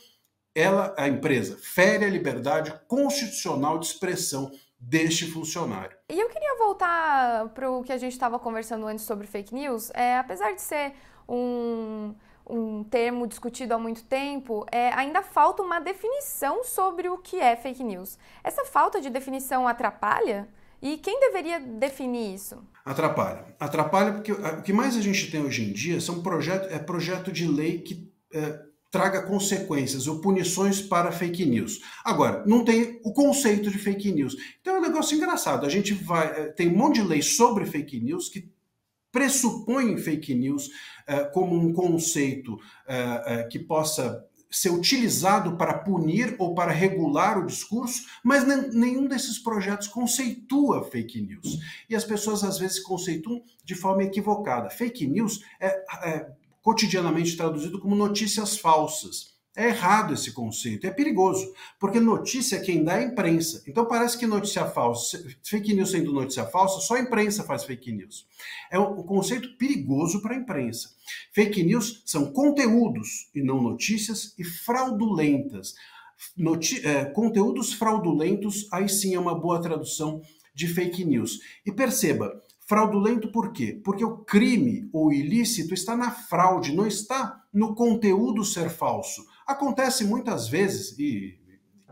ela, 0.55 0.95
a 0.97 1.09
empresa, 1.09 1.57
fere 1.61 2.05
a 2.05 2.09
liberdade 2.09 2.73
constitucional 2.87 3.77
de 3.77 3.87
expressão 3.87 4.49
deste 4.79 5.29
funcionário. 5.29 5.97
E 6.09 6.17
eu 6.17 6.29
queria 6.29 6.57
voltar 6.57 7.49
para 7.49 7.69
o 7.69 7.83
que 7.83 7.91
a 7.91 7.97
gente 7.97 8.13
estava 8.13 8.39
conversando 8.39 8.87
antes 8.87 9.03
sobre 9.03 9.27
fake 9.27 9.53
news. 9.53 9.91
É, 9.93 10.17
apesar 10.17 10.53
de 10.53 10.61
ser 10.61 10.93
um 11.27 12.15
um 12.47 12.83
termo 12.83 13.27
discutido 13.27 13.73
há 13.73 13.79
muito 13.79 14.03
tempo, 14.03 14.65
é, 14.71 14.89
ainda 14.93 15.21
falta 15.21 15.63
uma 15.63 15.79
definição 15.79 16.63
sobre 16.63 17.09
o 17.09 17.17
que 17.17 17.39
é 17.39 17.55
fake 17.55 17.83
news. 17.83 18.17
Essa 18.43 18.65
falta 18.65 19.01
de 19.01 19.09
definição 19.09 19.67
atrapalha? 19.67 20.47
E 20.81 20.97
quem 20.97 21.19
deveria 21.19 21.59
definir 21.59 22.35
isso? 22.35 22.57
Atrapalha. 22.83 23.45
Atrapalha 23.59 24.13
porque 24.13 24.31
o 24.31 24.61
que 24.61 24.71
mais 24.71 24.95
a 24.95 25.01
gente 25.01 25.31
tem 25.31 25.43
hoje 25.43 25.63
em 25.63 25.73
dia 25.73 25.99
são 25.99 26.21
projeto, 26.21 26.71
é 26.71 26.77
projeto 26.77 27.31
de 27.31 27.47
lei 27.47 27.79
que 27.79 28.11
é, 28.31 28.59
traga 28.91 29.23
consequências 29.23 30.07
ou 30.07 30.19
punições 30.21 30.81
para 30.81 31.11
fake 31.11 31.45
news. 31.45 31.81
Agora, 32.03 32.43
não 32.45 32.63
tem 32.63 32.99
o 33.03 33.11
conceito 33.11 33.71
de 33.71 33.77
fake 33.77 34.11
news. 34.11 34.35
Então 34.61 34.75
é 34.75 34.79
um 34.79 34.81
negócio 34.81 35.17
engraçado. 35.17 35.65
A 35.65 35.69
gente 35.69 35.93
vai. 35.93 36.27
É, 36.27 36.45
tem 36.49 36.69
um 36.69 36.77
monte 36.77 36.95
de 36.95 37.07
lei 37.07 37.21
sobre 37.21 37.65
fake 37.65 37.99
news 37.99 38.29
que 38.29 38.49
pressupõe 39.11 39.97
fake 39.97 40.35
news 40.35 40.69
como 41.33 41.55
um 41.55 41.73
conceito 41.73 42.53
uh, 42.53 42.57
uh, 43.45 43.49
que 43.49 43.59
possa 43.59 44.25
ser 44.49 44.69
utilizado 44.69 45.57
para 45.57 45.73
punir 45.73 46.35
ou 46.39 46.55
para 46.55 46.71
regular 46.71 47.37
o 47.37 47.45
discurso, 47.45 48.05
mas 48.23 48.45
nenhum 48.73 49.05
desses 49.05 49.37
projetos 49.37 49.87
conceitua 49.87 50.83
fake 50.89 51.21
news. 51.21 51.59
E 51.89 51.95
as 51.95 52.05
pessoas 52.05 52.43
às 52.43 52.57
vezes 52.57 52.79
conceituam 52.79 53.43
de 53.65 53.75
forma 53.75 54.03
equivocada. 54.03 54.69
Fake 54.69 55.05
news 55.07 55.41
é, 55.59 55.67
é 56.09 56.31
cotidianamente 56.61 57.35
traduzido 57.35 57.79
como 57.79 57.95
notícias 57.95 58.57
falsas. 58.57 59.34
É 59.55 59.69
errado 59.69 60.13
esse 60.13 60.33
conceito, 60.33 60.85
é 60.85 60.91
perigoso, 60.91 61.53
porque 61.79 61.97
notícia 61.97 62.59
quem 62.59 62.83
dá 62.83 62.97
é 62.97 62.99
a 62.99 63.07
imprensa. 63.07 63.63
Então 63.65 63.85
parece 63.85 64.17
que 64.17 64.27
notícia 64.27 64.65
falsa, 64.65 65.23
fake 65.43 65.73
news 65.73 65.91
sendo 65.91 66.11
notícia 66.11 66.45
falsa, 66.45 66.81
só 66.81 66.95
a 66.95 66.99
imprensa 66.99 67.41
faz 67.43 67.63
fake 67.63 67.89
news. 67.93 68.27
É 68.69 68.77
um 68.77 69.01
conceito 69.03 69.55
perigoso 69.57 70.21
para 70.21 70.35
a 70.35 70.37
imprensa. 70.37 70.89
Fake 71.33 71.63
news 71.63 72.03
são 72.05 72.33
conteúdos 72.33 73.29
e 73.33 73.41
não 73.41 73.61
notícias 73.61 74.33
e 74.37 74.43
fraudulentas. 74.43 75.73
Noti 76.35 76.85
é, 76.85 77.05
conteúdos 77.05 77.73
fraudulentos, 77.73 78.67
aí 78.73 78.89
sim 78.89 79.15
é 79.15 79.19
uma 79.19 79.39
boa 79.39 79.61
tradução 79.61 80.21
de 80.53 80.67
fake 80.67 81.05
news. 81.05 81.39
E 81.65 81.71
perceba, 81.71 82.41
Fraudulento 82.67 83.31
por 83.31 83.53
quê? 83.53 83.79
Porque 83.83 84.03
o 84.03 84.17
crime 84.17 84.89
ou 84.91 85.13
ilícito 85.13 85.71
está 85.75 85.95
na 85.95 86.09
fraude, 86.09 86.75
não 86.75 86.87
está 86.87 87.43
no 87.53 87.75
conteúdo 87.75 88.43
ser 88.43 88.71
falso. 88.71 89.23
Acontece 89.45 90.03
muitas 90.03 90.47
vezes, 90.47 90.97
e 90.97 91.39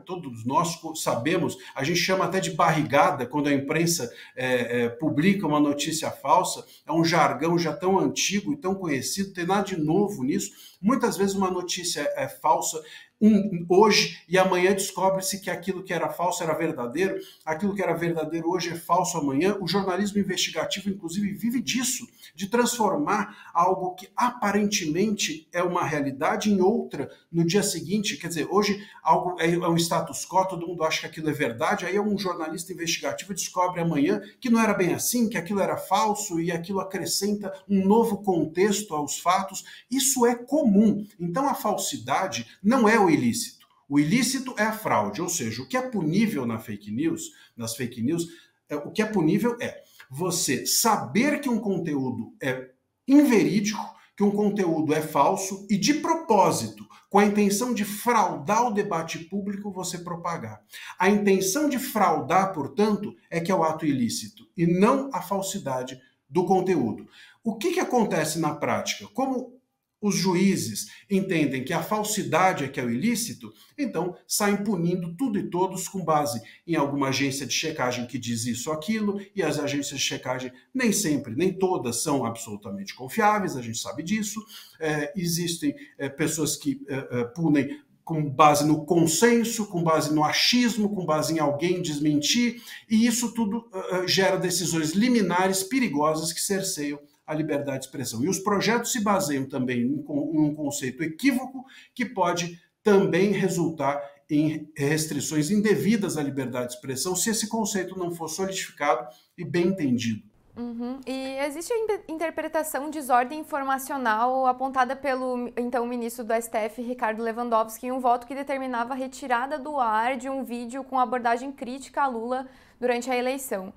todos 0.06 0.46
nós 0.46 0.80
sabemos, 0.96 1.58
a 1.74 1.84
gente 1.84 2.00
chama 2.00 2.26
até 2.26 2.40
de 2.40 2.52
barrigada 2.52 3.26
quando 3.26 3.48
a 3.48 3.54
imprensa 3.54 4.12
é, 4.36 4.84
é, 4.84 4.90
publica 4.90 5.48
uma 5.48 5.60
notícia 5.60 6.12
falsa, 6.12 6.66
é 6.86 6.92
um 6.92 7.04
jargão 7.04 7.58
já 7.58 7.74
tão 7.74 7.98
antigo 7.98 8.54
e 8.54 8.58
tão 8.58 8.76
conhecido, 8.76 9.34
tem 9.34 9.46
nada 9.46 9.64
de 9.64 9.78
novo 9.78 10.24
nisso. 10.24 10.52
Muitas 10.82 11.18
vezes 11.18 11.36
uma 11.36 11.50
notícia 11.50 12.02
é 12.16 12.28
falsa 12.28 12.82
um, 13.22 13.66
hoje 13.70 14.22
e 14.28 14.38
amanhã 14.38 14.74
descobre-se 14.74 15.40
que 15.40 15.50
aquilo 15.50 15.84
que 15.84 15.94
era 15.94 16.10
falso 16.10 16.44
era 16.44 16.54
verdadeiro, 16.54 17.18
aquilo 17.46 17.74
que 17.74 17.82
era 17.82 17.94
verdadeiro 17.94 18.50
hoje 18.50 18.70
é 18.70 18.76
falso 18.76 19.18
amanhã. 19.18 19.56
O 19.62 19.68
jornalismo 19.68 20.20
investigativo, 20.20 20.90
inclusive, 20.90 21.32
vive 21.32 21.62
disso, 21.62 22.06
de 22.36 22.48
transformar 22.48 23.52
algo 23.54 23.96
que 23.96 24.10
aparentemente 24.16 25.48
é 25.54 25.64
uma 25.64 25.86
realidade 25.86 26.52
em 26.52 26.62
outra 26.62 27.10
no 27.32 27.46
dia 27.46 27.64
seguinte. 27.64 28.18
Quer 28.18 28.28
dizer, 28.28 28.48
hoje 28.50 28.86
algo 29.02 29.40
é, 29.40 29.50
é 29.50 29.70
um 29.70 29.78
status 29.78 30.26
quo, 30.26 30.46
todo 30.46 30.68
mundo 30.68 30.84
acha 30.84 31.02
que 31.02 31.06
aquilo 31.08 31.30
é 31.30 31.34
verdade, 31.34 31.86
aí 31.86 32.00
um 32.00 32.18
jornalista 32.18 32.74
investigativo 32.74 33.34
descobre 33.34 33.80
amanhã 33.80 34.22
que 34.40 34.50
não 34.50 34.60
era 34.60 34.74
bem 34.74 34.94
assim, 34.94 35.30
que 35.30 35.38
aquilo 35.38 35.62
era 35.62 35.78
falso 35.78 36.40
e 36.40 36.52
aquilo 36.52 36.80
acrescenta 36.80 37.54
um 37.70 37.86
novo 37.86 38.18
contexto 38.18 38.94
aos 38.96 39.20
fatos. 39.20 39.64
Isso 39.90 40.26
é 40.26 40.36
comum. 40.36 41.06
Então 41.20 41.48
a 41.48 41.54
falsidade 41.54 42.48
não 42.62 42.88
é 42.88 43.00
o 43.06 43.10
ilícito. 43.10 43.66
O 43.88 44.00
ilícito 44.00 44.56
é 44.58 44.64
a 44.64 44.72
fraude, 44.72 45.22
ou 45.22 45.30
seja, 45.30 45.62
o 45.62 45.68
que 45.68 45.78
é 45.78 45.82
punível 45.82 46.46
na 46.46 46.58
fake 46.58 46.92
news, 46.92 47.32
nas 47.56 47.76
fake 47.76 48.02
news, 48.02 48.28
é, 48.70 48.76
o 48.76 48.92
que 48.92 49.02
é 49.02 49.06
punível 49.06 49.58
é 49.62 49.84
você 50.10 50.66
saber 50.66 51.42
que 51.42 51.50
um 51.50 51.60
conteúdo 51.60 52.34
é 52.42 52.70
inverídico, 53.08 53.84
que 54.16 54.24
um 54.24 54.32
conteúdo 54.32 54.94
é 54.94 55.02
falso 55.02 55.66
e 55.70 55.78
de 55.78 55.96
propósito, 55.96 56.88
com 57.10 57.20
a 57.20 57.26
intenção 57.26 57.74
de 57.74 57.84
fraudar 57.84 58.68
o 58.68 58.74
debate 58.74 59.20
público, 59.20 59.72
você 59.72 59.98
propagar. 59.98 60.64
A 60.98 61.10
intenção 61.10 61.70
de 61.70 61.78
fraudar, 61.78 62.54
portanto, 62.54 63.16
é 63.30 63.40
que 63.40 63.52
é 63.52 63.56
o 63.56 63.64
ato 63.64 63.86
ilícito 63.86 64.48
e 64.56 64.66
não 64.66 65.10
a 65.14 65.22
falsidade 65.22 66.00
do 66.30 66.46
conteúdo. 66.46 67.08
O 67.44 67.56
que, 67.56 67.74
que 67.74 67.80
acontece 67.80 68.40
na 68.40 68.56
prática? 68.56 69.08
Como 69.14 69.60
os 70.04 70.16
juízes 70.16 70.88
entendem 71.10 71.64
que 71.64 71.72
a 71.72 71.82
falsidade 71.82 72.66
é 72.66 72.68
que 72.68 72.78
é 72.78 72.84
o 72.84 72.90
ilícito, 72.90 73.54
então 73.78 74.18
saem 74.28 74.58
punindo 74.58 75.16
tudo 75.16 75.40
e 75.40 75.50
todos 75.50 75.88
com 75.88 76.04
base 76.04 76.42
em 76.68 76.76
alguma 76.76 77.08
agência 77.08 77.46
de 77.46 77.54
checagem 77.54 78.06
que 78.06 78.20
diz 78.20 78.46
isso 78.46 78.70
ou 78.70 78.76
aquilo, 78.76 79.22
e 79.34 79.42
as 79.42 79.58
agências 79.58 80.02
de 80.02 80.06
checagem 80.06 80.52
nem 80.74 80.92
sempre, 80.92 81.34
nem 81.34 81.54
todas 81.54 82.04
são 82.04 82.26
absolutamente 82.26 82.94
confiáveis, 82.94 83.56
a 83.56 83.62
gente 83.62 83.78
sabe 83.78 84.04
disso. 84.04 84.46
É, 84.78 85.14
existem 85.16 85.74
é, 85.98 86.10
pessoas 86.10 86.58
que 86.58 86.82
é, 86.90 87.20
é 87.22 87.24
punem 87.24 87.80
com 88.04 88.30
base 88.30 88.68
no 88.68 88.84
consenso, 88.84 89.68
com 89.68 89.82
base 89.82 90.14
no 90.14 90.26
achismo, 90.26 90.94
com 90.94 91.06
base 91.06 91.34
em 91.34 91.40
alguém 91.40 91.82
desmentir, 91.82 92.62
e 92.90 93.06
isso 93.06 93.34
tudo 93.34 93.60
uh, 93.72 94.06
gera 94.06 94.36
decisões 94.36 94.92
liminares 94.92 95.64
perigosas 95.64 96.34
que 96.34 96.42
cerceiam 96.42 97.00
a 97.26 97.34
liberdade 97.34 97.80
de 97.80 97.86
expressão. 97.86 98.24
E 98.24 98.30
os 98.30 98.40
projetos 98.40 98.92
se 98.92 99.02
baseiam 99.02 99.46
também 99.46 99.82
em 99.82 100.04
um 100.40 100.54
conceito 100.54 101.04
equívoco 101.04 101.66
que 101.94 102.06
pode 102.06 102.62
também 102.84 103.32
resultar 103.32 104.02
em 104.30 104.70
restrições 104.76 105.50
indevidas 105.50 106.18
à 106.18 106.24
liberdade 106.24 106.70
de 106.70 106.74
expressão 106.74 107.16
se 107.16 107.30
esse 107.30 107.48
conceito 107.48 107.98
não 107.98 108.12
for 108.12 108.28
solidificado 108.28 109.08
e 109.38 109.46
bem 109.46 109.68
entendido. 109.68 110.24
Uhum. 110.56 111.00
E 111.08 111.38
existe 111.40 111.74
a 111.74 112.12
interpretação 112.12 112.86
de 112.86 113.00
desordem 113.00 113.40
informacional 113.40 114.46
apontada 114.46 114.96
pelo 114.96 115.52
então 115.58 115.86
ministro 115.88 116.24
do 116.24 116.34
STF, 116.34 116.80
Ricardo 116.80 117.24
Lewandowski, 117.24 117.88
em 117.88 117.92
um 117.92 118.00
voto 118.00 118.28
que 118.28 118.36
determinava 118.36 118.94
a 118.94 118.96
retirada 118.96 119.58
do 119.58 119.80
ar 119.80 120.16
de 120.16 120.30
um 120.30 120.44
vídeo 120.44 120.84
com 120.84 121.00
abordagem 121.00 121.52
crítica 121.52 122.04
a 122.04 122.08
Lula 122.08 122.48
durante 122.80 123.10
a 123.10 123.18
eleição. 123.18 123.74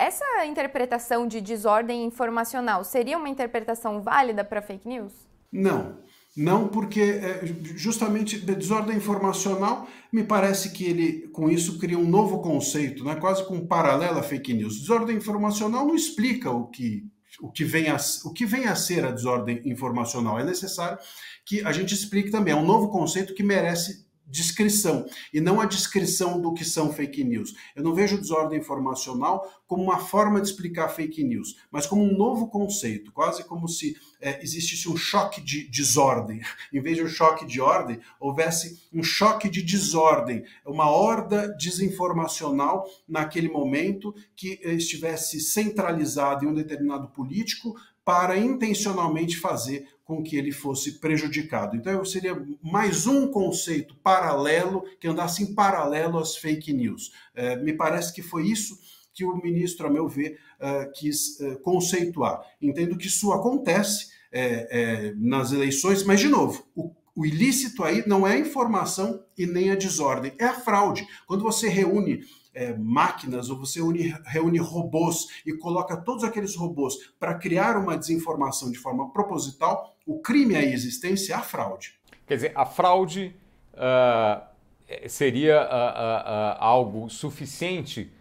Essa 0.00 0.46
interpretação 0.46 1.26
de 1.26 1.42
desordem 1.42 2.06
informacional 2.06 2.82
seria 2.84 3.18
uma 3.18 3.28
interpretação 3.28 4.00
válida 4.00 4.42
para 4.42 4.62
fake 4.62 4.88
news? 4.88 5.12
Não. 5.52 5.98
Não, 6.34 6.68
porque 6.68 7.02
é, 7.02 7.40
justamente 7.76 8.38
desordem 8.38 8.96
informacional 8.96 9.86
me 10.10 10.24
parece 10.24 10.70
que 10.70 10.84
ele 10.84 11.28
com 11.28 11.50
isso 11.50 11.78
cria 11.78 11.98
um 11.98 12.08
novo 12.08 12.40
conceito, 12.40 13.04
né? 13.04 13.14
quase 13.16 13.46
com 13.46 13.56
um 13.56 13.66
paralelo 13.66 14.18
à 14.18 14.22
fake 14.22 14.54
news. 14.54 14.80
Desordem 14.80 15.18
informacional 15.18 15.84
não 15.84 15.94
explica 15.94 16.50
o 16.50 16.68
que, 16.68 17.04
o, 17.38 17.52
que 17.52 17.62
vem 17.62 17.90
a, 17.90 17.98
o 18.24 18.32
que 18.32 18.46
vem 18.46 18.68
a 18.68 18.74
ser 18.74 19.04
a 19.04 19.10
desordem 19.10 19.60
informacional. 19.66 20.40
É 20.40 20.44
necessário 20.44 20.98
que 21.44 21.60
a 21.60 21.72
gente 21.72 21.92
explique 21.92 22.30
também. 22.30 22.54
É 22.54 22.56
um 22.56 22.64
novo 22.64 22.88
conceito 22.88 23.34
que 23.34 23.42
merece 23.42 24.06
descrição 24.30 25.06
e 25.32 25.40
não 25.40 25.60
a 25.60 25.66
descrição 25.66 26.40
do 26.40 26.54
que 26.54 26.64
são 26.64 26.92
fake 26.92 27.24
news. 27.24 27.54
Eu 27.74 27.82
não 27.82 27.94
vejo 27.94 28.18
desordem 28.18 28.58
informacional 28.58 29.50
como 29.66 29.82
uma 29.82 29.98
forma 29.98 30.40
de 30.40 30.48
explicar 30.48 30.88
fake 30.88 31.22
news, 31.24 31.56
mas 31.70 31.86
como 31.86 32.02
um 32.02 32.16
novo 32.16 32.48
conceito, 32.48 33.12
quase 33.12 33.44
como 33.44 33.68
se 33.68 33.96
é, 34.20 34.42
existisse 34.42 34.88
um 34.88 34.96
choque 34.96 35.40
de 35.40 35.68
desordem. 35.68 36.40
Em 36.72 36.80
vez 36.80 36.96
de 36.96 37.02
um 37.02 37.08
choque 37.08 37.44
de 37.46 37.60
ordem, 37.60 38.00
houvesse 38.18 38.82
um 38.92 39.02
choque 39.02 39.48
de 39.48 39.62
desordem, 39.62 40.44
uma 40.64 40.90
horda 40.90 41.48
desinformacional 41.56 42.86
naquele 43.08 43.48
momento 43.48 44.14
que 44.36 44.60
estivesse 44.62 45.40
centralizado 45.40 46.44
em 46.44 46.48
um 46.48 46.54
determinado 46.54 47.08
político 47.08 47.74
para 48.04 48.36
intencionalmente 48.38 49.36
fazer 49.36 49.86
com 50.04 50.22
que 50.22 50.36
ele 50.36 50.50
fosse 50.50 50.98
prejudicado. 50.98 51.76
Então, 51.76 52.04
seria 52.04 52.40
mais 52.60 53.06
um 53.06 53.30
conceito 53.30 53.94
paralelo, 54.02 54.84
que 54.98 55.06
andasse 55.06 55.42
em 55.42 55.54
paralelo 55.54 56.18
às 56.18 56.36
fake 56.36 56.72
news. 56.72 57.12
É, 57.34 57.56
me 57.56 57.72
parece 57.72 58.12
que 58.12 58.22
foi 58.22 58.46
isso 58.46 58.76
que 59.14 59.24
o 59.24 59.36
ministro, 59.36 59.86
a 59.86 59.90
meu 59.90 60.08
ver, 60.08 60.38
uh, 60.58 60.90
quis 60.94 61.38
uh, 61.40 61.58
conceituar. 61.60 62.40
Entendo 62.60 62.96
que 62.96 63.06
isso 63.06 63.32
acontece 63.32 64.08
é, 64.32 64.68
é, 64.70 65.14
nas 65.16 65.52
eleições, 65.52 66.02
mas, 66.04 66.20
de 66.20 66.28
novo, 66.28 66.64
o, 66.74 66.92
o 67.14 67.26
ilícito 67.26 67.84
aí 67.84 68.02
não 68.06 68.26
é 68.26 68.34
a 68.34 68.38
informação 68.38 69.22
e 69.36 69.46
nem 69.46 69.70
a 69.70 69.74
desordem, 69.74 70.32
é 70.38 70.46
a 70.46 70.54
fraude. 70.54 71.06
Quando 71.26 71.42
você 71.42 71.68
reúne 71.68 72.20
é, 72.54 72.74
máquinas 72.74 73.50
ou 73.50 73.58
você 73.58 73.80
une, 73.80 74.14
reúne 74.24 74.58
robôs 74.58 75.42
e 75.46 75.52
coloca 75.52 75.96
todos 75.96 76.24
aqueles 76.24 76.56
robôs 76.56 76.94
para 77.18 77.34
criar 77.34 77.76
uma 77.76 77.96
desinformação 77.96 78.70
de 78.70 78.78
forma 78.78 79.10
proposital, 79.12 79.94
o 80.06 80.20
crime 80.20 80.56
aí 80.56 80.72
existência 80.72 81.34
é 81.34 81.36
a 81.36 81.42
fraude. 81.42 81.94
Quer 82.26 82.34
dizer, 82.34 82.52
a 82.54 82.64
fraude 82.64 83.34
uh, 83.74 85.08
seria 85.08 85.62
uh, 85.62 85.64
uh, 85.64 86.56
algo 86.58 87.08
suficiente 87.08 88.12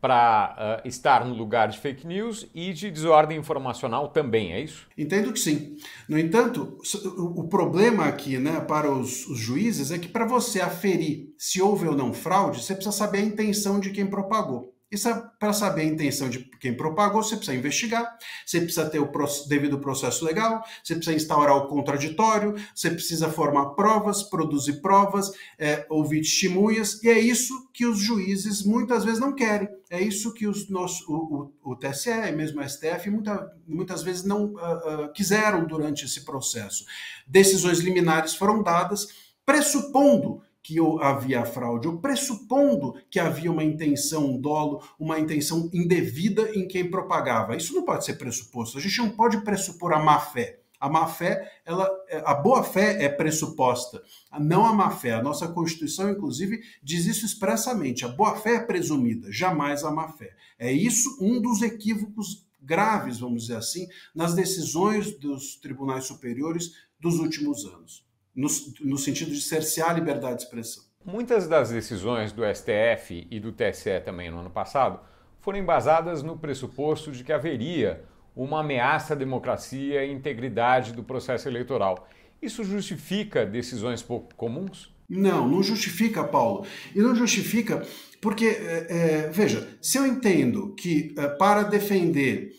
para 0.00 0.80
uh, 0.84 0.88
estar 0.88 1.24
no 1.24 1.34
lugar 1.34 1.68
de 1.68 1.78
fake 1.78 2.06
news 2.06 2.46
e 2.54 2.72
de 2.72 2.90
desordem 2.90 3.38
informacional 3.38 4.08
também, 4.08 4.52
é 4.52 4.60
isso? 4.60 4.86
Entendo 4.96 5.32
que 5.32 5.38
sim. 5.38 5.76
No 6.08 6.18
entanto, 6.18 6.78
o 7.16 7.48
problema 7.48 8.04
aqui 8.04 8.38
né, 8.38 8.60
para 8.60 8.90
os, 8.90 9.26
os 9.26 9.38
juízes 9.38 9.90
é 9.90 9.98
que 9.98 10.08
para 10.08 10.26
você 10.26 10.60
aferir 10.60 11.34
se 11.38 11.60
houve 11.60 11.88
ou 11.88 11.96
não 11.96 12.12
fraude, 12.12 12.62
você 12.62 12.74
precisa 12.74 12.96
saber 12.96 13.18
a 13.18 13.22
intenção 13.22 13.80
de 13.80 13.90
quem 13.90 14.06
propagou. 14.06 14.75
E 14.88 14.96
para 15.40 15.52
saber 15.52 15.80
a 15.80 15.84
intenção 15.84 16.30
de 16.30 16.38
quem 16.60 16.72
propagou, 16.72 17.20
você 17.20 17.36
precisa 17.36 17.58
investigar, 17.58 18.16
você 18.44 18.60
precisa 18.60 18.88
ter 18.88 19.00
o 19.00 19.10
devido 19.48 19.80
processo 19.80 20.24
legal, 20.24 20.62
você 20.82 20.94
precisa 20.94 21.16
instaurar 21.16 21.56
o 21.56 21.66
contraditório, 21.66 22.54
você 22.72 22.90
precisa 22.90 23.28
formar 23.28 23.70
provas, 23.70 24.22
produzir 24.22 24.80
provas, 24.80 25.32
é, 25.58 25.84
ouvir 25.90 26.20
testemunhas, 26.20 27.02
e 27.02 27.08
é 27.08 27.18
isso 27.18 27.68
que 27.74 27.84
os 27.84 27.98
juízes 27.98 28.62
muitas 28.62 29.04
vezes 29.04 29.18
não 29.18 29.34
querem. 29.34 29.68
É 29.90 30.00
isso 30.00 30.32
que 30.32 30.46
os 30.46 30.68
nossos, 30.68 31.06
o, 31.08 31.52
o, 31.64 31.72
o 31.72 31.76
TSE 31.76 32.32
mesmo 32.32 32.60
o 32.60 32.68
STF 32.68 33.10
muita, 33.10 33.52
muitas 33.66 34.04
vezes 34.04 34.22
não 34.22 34.54
uh, 34.54 34.56
uh, 35.04 35.12
quiseram 35.12 35.66
durante 35.66 36.04
esse 36.04 36.24
processo. 36.24 36.84
Decisões 37.26 37.80
liminares 37.80 38.36
foram 38.36 38.62
dadas 38.62 39.08
pressupondo 39.44 40.42
que 40.66 40.78
havia 41.00 41.46
fraude, 41.46 41.86
ou 41.86 41.98
pressupondo 41.98 42.96
que 43.08 43.20
havia 43.20 43.52
uma 43.52 43.62
intenção, 43.62 44.32
um 44.32 44.40
dolo, 44.40 44.82
uma 44.98 45.20
intenção 45.20 45.70
indevida 45.72 46.50
em 46.56 46.66
quem 46.66 46.90
propagava. 46.90 47.54
Isso 47.54 47.72
não 47.72 47.84
pode 47.84 48.04
ser 48.04 48.14
pressuposto. 48.14 48.76
A 48.76 48.80
gente 48.80 48.98
não 48.98 49.10
pode 49.10 49.44
pressupor 49.44 49.92
a 49.92 50.00
má 50.00 50.18
fé. 50.18 50.58
A 50.80 50.88
má 50.88 51.06
fé, 51.06 51.60
ela, 51.64 51.88
a 52.24 52.34
boa 52.34 52.64
fé 52.64 53.04
é 53.04 53.08
pressuposta, 53.08 54.02
não 54.40 54.66
a 54.66 54.72
má 54.72 54.90
fé. 54.90 55.12
A 55.12 55.22
nossa 55.22 55.46
Constituição, 55.46 56.10
inclusive, 56.10 56.60
diz 56.82 57.06
isso 57.06 57.24
expressamente. 57.24 58.04
A 58.04 58.08
boa 58.08 58.34
fé 58.34 58.56
é 58.56 58.60
presumida, 58.60 59.30
jamais 59.30 59.84
a 59.84 59.90
má 59.92 60.08
fé. 60.08 60.34
É 60.58 60.72
isso 60.72 61.16
um 61.20 61.40
dos 61.40 61.62
equívocos 61.62 62.44
graves, 62.60 63.20
vamos 63.20 63.42
dizer 63.42 63.56
assim, 63.56 63.86
nas 64.12 64.34
decisões 64.34 65.16
dos 65.16 65.54
tribunais 65.60 66.06
superiores 66.06 66.72
dos 66.98 67.20
últimos 67.20 67.64
anos 67.64 68.05
no, 68.36 68.48
no 68.80 68.98
sentido 68.98 69.30
de 69.30 69.40
cercear 69.40 69.90
a 69.90 69.92
liberdade 69.94 70.36
de 70.36 70.42
expressão. 70.42 70.84
Muitas 71.04 71.48
das 71.48 71.70
decisões 71.70 72.32
do 72.32 72.42
STF 72.44 73.26
e 73.30 73.40
do 73.40 73.52
TSE 73.52 74.00
também 74.04 74.30
no 74.30 74.40
ano 74.40 74.50
passado 74.50 75.00
foram 75.40 75.58
embasadas 75.58 76.22
no 76.22 76.36
pressuposto 76.36 77.12
de 77.12 77.22
que 77.24 77.32
haveria 77.32 78.04
uma 78.34 78.60
ameaça 78.60 79.14
à 79.14 79.16
democracia 79.16 80.04
e 80.04 80.12
integridade 80.12 80.92
do 80.92 81.02
processo 81.02 81.48
eleitoral. 81.48 82.08
Isso 82.42 82.62
justifica 82.64 83.46
decisões 83.46 84.02
pouco 84.02 84.34
comuns? 84.34 84.94
Não, 85.08 85.48
não 85.48 85.62
justifica, 85.62 86.24
Paulo. 86.24 86.66
E 86.94 87.00
não 87.00 87.14
justifica 87.14 87.86
porque, 88.20 88.46
é, 88.46 88.86
é, 88.88 89.30
veja, 89.30 89.66
se 89.80 89.96
eu 89.96 90.06
entendo 90.06 90.74
que 90.74 91.14
é, 91.16 91.28
para 91.28 91.62
defender 91.62 92.52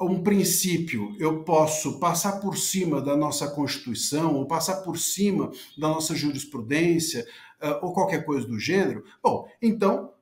um 0.00 0.22
princípio 0.22 1.16
eu 1.18 1.42
posso 1.42 1.98
passar 1.98 2.40
por 2.40 2.56
cima 2.56 3.00
da 3.00 3.16
nossa 3.16 3.48
Constituição, 3.48 4.34
ou 4.34 4.46
passar 4.46 4.76
por 4.82 4.98
cima 4.98 5.50
da 5.78 5.88
nossa 5.88 6.14
jurisprudência, 6.14 7.26
é, 7.60 7.70
ou 7.82 7.92
qualquer 7.92 8.24
coisa 8.24 8.46
do 8.46 8.58
gênero, 8.58 9.04
bom, 9.22 9.48
então 9.62 10.12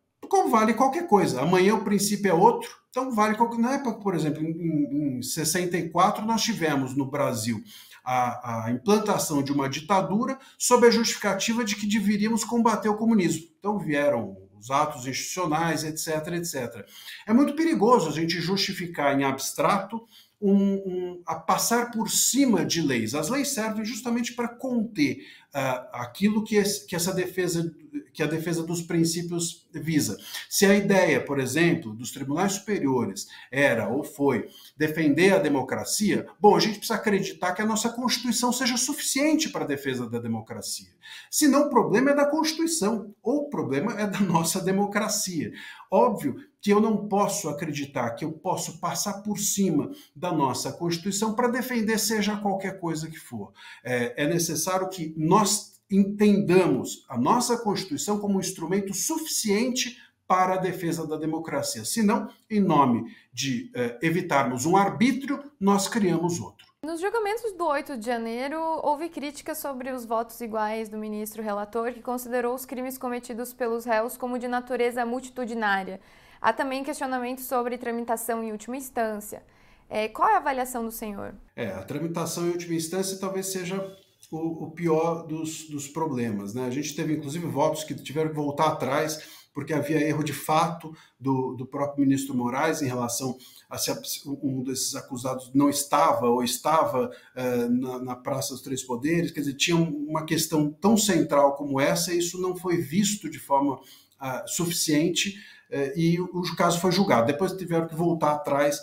vale 0.48 0.74
qualquer 0.74 1.06
coisa. 1.06 1.42
Amanhã 1.42 1.74
o 1.74 1.84
princípio 1.84 2.30
é 2.30 2.34
outro, 2.34 2.70
então 2.88 3.10
vale 3.12 3.36
qualquer. 3.36 3.58
Na 3.58 3.74
época, 3.74 4.00
por 4.00 4.14
exemplo, 4.14 4.42
em, 4.42 5.18
em 5.18 5.22
64, 5.22 6.24
nós 6.24 6.42
tivemos 6.42 6.96
no 6.96 7.04
Brasil 7.04 7.62
a, 8.04 8.66
a, 8.66 8.70
implantação 8.70 9.42
de 9.42 9.52
uma 9.52 9.68
ditadura 9.68 10.38
sob 10.58 10.86
a 10.86 10.90
justificativa 10.90 11.64
de 11.64 11.76
que 11.76 11.86
deveríamos 11.86 12.44
combater 12.44 12.88
o 12.88 12.96
comunismo. 12.96 13.46
Então 13.58 13.78
vieram 13.78 14.36
os 14.62 14.70
atos 14.70 15.06
institucionais, 15.06 15.82
etc, 15.82 16.34
etc. 16.34 16.86
É 17.26 17.32
muito 17.32 17.54
perigoso 17.54 18.08
a 18.08 18.12
gente 18.12 18.40
justificar 18.40 19.18
em 19.18 19.24
abstrato 19.24 20.00
um, 20.40 20.54
um, 20.54 21.22
a 21.26 21.34
passar 21.34 21.90
por 21.90 22.08
cima 22.08 22.64
de 22.64 22.80
leis. 22.80 23.14
As 23.14 23.28
leis 23.28 23.48
servem 23.48 23.84
justamente 23.84 24.34
para 24.34 24.48
conter 24.48 25.18
aquilo 25.52 26.44
que, 26.44 26.56
esse, 26.56 26.86
que 26.86 26.96
essa 26.96 27.12
defesa 27.12 27.72
que 28.12 28.22
a 28.22 28.26
defesa 28.26 28.62
dos 28.62 28.82
princípios 28.82 29.66
visa. 29.72 30.18
Se 30.48 30.66
a 30.66 30.74
ideia, 30.74 31.24
por 31.24 31.40
exemplo, 31.40 31.94
dos 31.94 32.12
tribunais 32.12 32.52
superiores 32.54 33.26
era 33.50 33.88
ou 33.88 34.04
foi 34.04 34.48
defender 34.76 35.32
a 35.32 35.38
democracia, 35.38 36.26
bom, 36.38 36.54
a 36.54 36.60
gente 36.60 36.78
precisa 36.78 36.98
acreditar 36.98 37.52
que 37.54 37.62
a 37.62 37.66
nossa 37.66 37.88
Constituição 37.88 38.52
seja 38.52 38.76
suficiente 38.76 39.48
para 39.48 39.64
a 39.64 39.68
defesa 39.68 40.08
da 40.08 40.18
democracia. 40.18 40.92
Senão, 41.30 41.66
o 41.66 41.70
problema 41.70 42.10
é 42.10 42.14
da 42.14 42.26
Constituição, 42.26 43.14
ou 43.22 43.42
o 43.42 43.50
problema 43.50 43.98
é 43.98 44.06
da 44.06 44.20
nossa 44.20 44.60
democracia. 44.60 45.52
Óbvio 45.90 46.36
que 46.62 46.72
eu 46.72 46.80
não 46.80 47.08
posso 47.08 47.48
acreditar 47.48 48.10
que 48.10 48.24
eu 48.24 48.30
posso 48.32 48.78
passar 48.78 49.14
por 49.22 49.36
cima 49.36 49.90
da 50.14 50.32
nossa 50.32 50.72
Constituição 50.72 51.34
para 51.34 51.48
defender 51.48 51.98
seja 51.98 52.36
qualquer 52.36 52.78
coisa 52.78 53.10
que 53.10 53.18
for. 53.18 53.52
É, 53.82 54.22
é 54.22 54.26
necessário 54.28 54.88
que 54.88 55.12
nós 55.16 55.41
entendamos 55.90 57.04
a 57.08 57.18
nossa 57.18 57.56
Constituição 57.56 58.18
como 58.18 58.36
um 58.36 58.40
instrumento 58.40 58.94
suficiente 58.94 59.98
para 60.26 60.54
a 60.54 60.58
defesa 60.58 61.06
da 61.06 61.16
democracia. 61.16 61.84
Senão, 61.84 62.28
em 62.48 62.60
nome 62.60 63.14
de 63.32 63.70
eh, 63.74 63.98
evitarmos 64.00 64.64
um 64.64 64.76
arbítrio, 64.76 65.42
nós 65.60 65.88
criamos 65.88 66.40
outro. 66.40 66.66
Nos 66.84 67.00
julgamentos 67.00 67.52
do 67.52 67.64
8 67.66 67.98
de 67.98 68.06
janeiro, 68.06 68.58
houve 68.82 69.08
críticas 69.08 69.58
sobre 69.58 69.90
os 69.90 70.04
votos 70.04 70.40
iguais 70.40 70.88
do 70.88 70.96
ministro 70.96 71.42
relator, 71.42 71.92
que 71.92 72.00
considerou 72.00 72.54
os 72.54 72.64
crimes 72.64 72.96
cometidos 72.98 73.52
pelos 73.52 73.84
réus 73.84 74.16
como 74.16 74.38
de 74.38 74.48
natureza 74.48 75.04
multitudinária. 75.04 76.00
Há 76.40 76.52
também 76.52 76.82
questionamentos 76.82 77.44
sobre 77.44 77.78
tramitação 77.78 78.42
em 78.42 78.50
última 78.50 78.76
instância. 78.76 79.44
É, 79.88 80.08
qual 80.08 80.28
é 80.28 80.34
a 80.34 80.38
avaliação 80.38 80.84
do 80.84 80.90
senhor? 80.90 81.34
É, 81.54 81.68
a 81.68 81.82
tramitação 81.82 82.46
em 82.46 82.50
última 82.50 82.74
instância 82.74 83.18
talvez 83.20 83.46
seja 83.46 83.96
o, 84.32 84.64
o 84.64 84.70
pior 84.70 85.26
dos, 85.26 85.68
dos 85.68 85.86
problemas. 85.86 86.54
Né? 86.54 86.64
A 86.64 86.70
gente 86.70 86.96
teve, 86.96 87.12
inclusive, 87.14 87.46
votos 87.46 87.84
que 87.84 87.94
tiveram 87.94 88.30
que 88.30 88.36
voltar 88.36 88.68
atrás 88.68 89.42
porque 89.52 89.74
havia 89.74 90.00
erro 90.00 90.24
de 90.24 90.32
fato 90.32 90.96
do, 91.20 91.54
do 91.54 91.66
próprio 91.66 92.06
ministro 92.06 92.34
Moraes 92.34 92.80
em 92.80 92.86
relação 92.86 93.36
a 93.68 93.76
se 93.76 93.92
um 94.26 94.62
desses 94.62 94.94
acusados 94.94 95.50
não 95.52 95.68
estava 95.68 96.26
ou 96.26 96.42
estava 96.42 97.10
uh, 97.10 97.68
na, 97.68 97.98
na, 97.98 98.16
Praça 98.16 98.54
dos 98.54 98.62
Três 98.62 98.82
Poderes. 98.82 99.30
Quer 99.30 99.40
dizer, 99.40 99.54
tinha 99.54 99.76
uma 99.76 100.24
questão 100.24 100.72
tão 100.72 100.96
central 100.96 101.54
como 101.54 101.78
essa 101.78 102.14
e 102.14 102.18
isso 102.18 102.40
não 102.40 102.56
foi 102.56 102.78
visto 102.78 103.28
de 103.28 103.38
forma 103.38 103.74
uh, 103.74 104.48
suficiente 104.48 105.38
uh, 105.70 105.98
e 105.98 106.18
o, 106.18 106.24
o, 106.32 106.56
caso 106.56 106.80
foi 106.80 106.90
julgado. 106.90 107.26
Depois 107.26 107.52
tiveram 107.52 107.86
que 107.86 107.94
voltar 107.94 108.32
atrás 108.32 108.80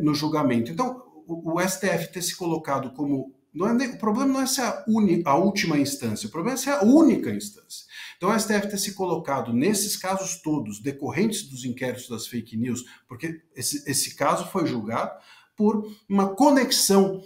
no 0.00 0.12
julgamento. 0.12 0.72
Então, 0.72 1.04
o, 1.24 1.52
o 1.52 1.60
STF 1.60 2.10
ter 2.10 2.20
se 2.20 2.34
colocado 2.34 2.90
como 2.94 3.37
não 3.58 3.68
é 3.68 3.74
nem, 3.74 3.90
o 3.90 3.98
problema 3.98 4.32
não 4.32 4.40
é 4.40 4.46
ser 4.46 4.62
a, 4.62 4.84
uni, 4.86 5.20
a 5.24 5.34
última 5.36 5.76
instância, 5.76 6.28
o 6.28 6.30
problema 6.30 6.56
é 6.56 6.62
ser 6.62 6.70
a 6.70 6.84
única 6.84 7.30
instância. 7.30 7.86
Então, 8.16 8.30
a 8.30 8.38
STF 8.38 8.68
ter 8.68 8.78
se 8.78 8.94
colocado 8.94 9.52
nesses 9.52 9.96
casos 9.96 10.40
todos, 10.40 10.80
decorrentes 10.80 11.42
dos 11.42 11.64
inquéritos 11.64 12.08
das 12.08 12.26
fake 12.26 12.56
news, 12.56 12.84
porque 13.08 13.40
esse, 13.54 13.88
esse 13.90 14.14
caso 14.14 14.46
foi 14.46 14.66
julgado 14.66 15.10
por 15.56 15.90
uma 16.08 16.34
conexão 16.36 17.20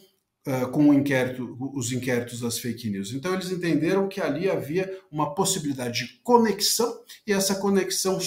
uh, 0.47 0.71
com 0.71 0.89
o 0.89 0.95
inquérito, 0.95 1.57
os 1.75 1.93
inquéritos 1.93 2.41
das 2.41 2.59
fake 2.59 2.89
news. 2.89 3.13
Então, 3.13 3.35
eles 3.35 3.51
entenderam 3.51 4.09
que 4.09 4.21
ali 4.21 4.49
havia 4.49 4.91
uma 5.11 5.35
possibilidade 5.35 6.07
de 6.07 6.21
conexão 6.23 7.01
e 7.27 7.33
essa 7.33 7.57
conexão 7.57 8.19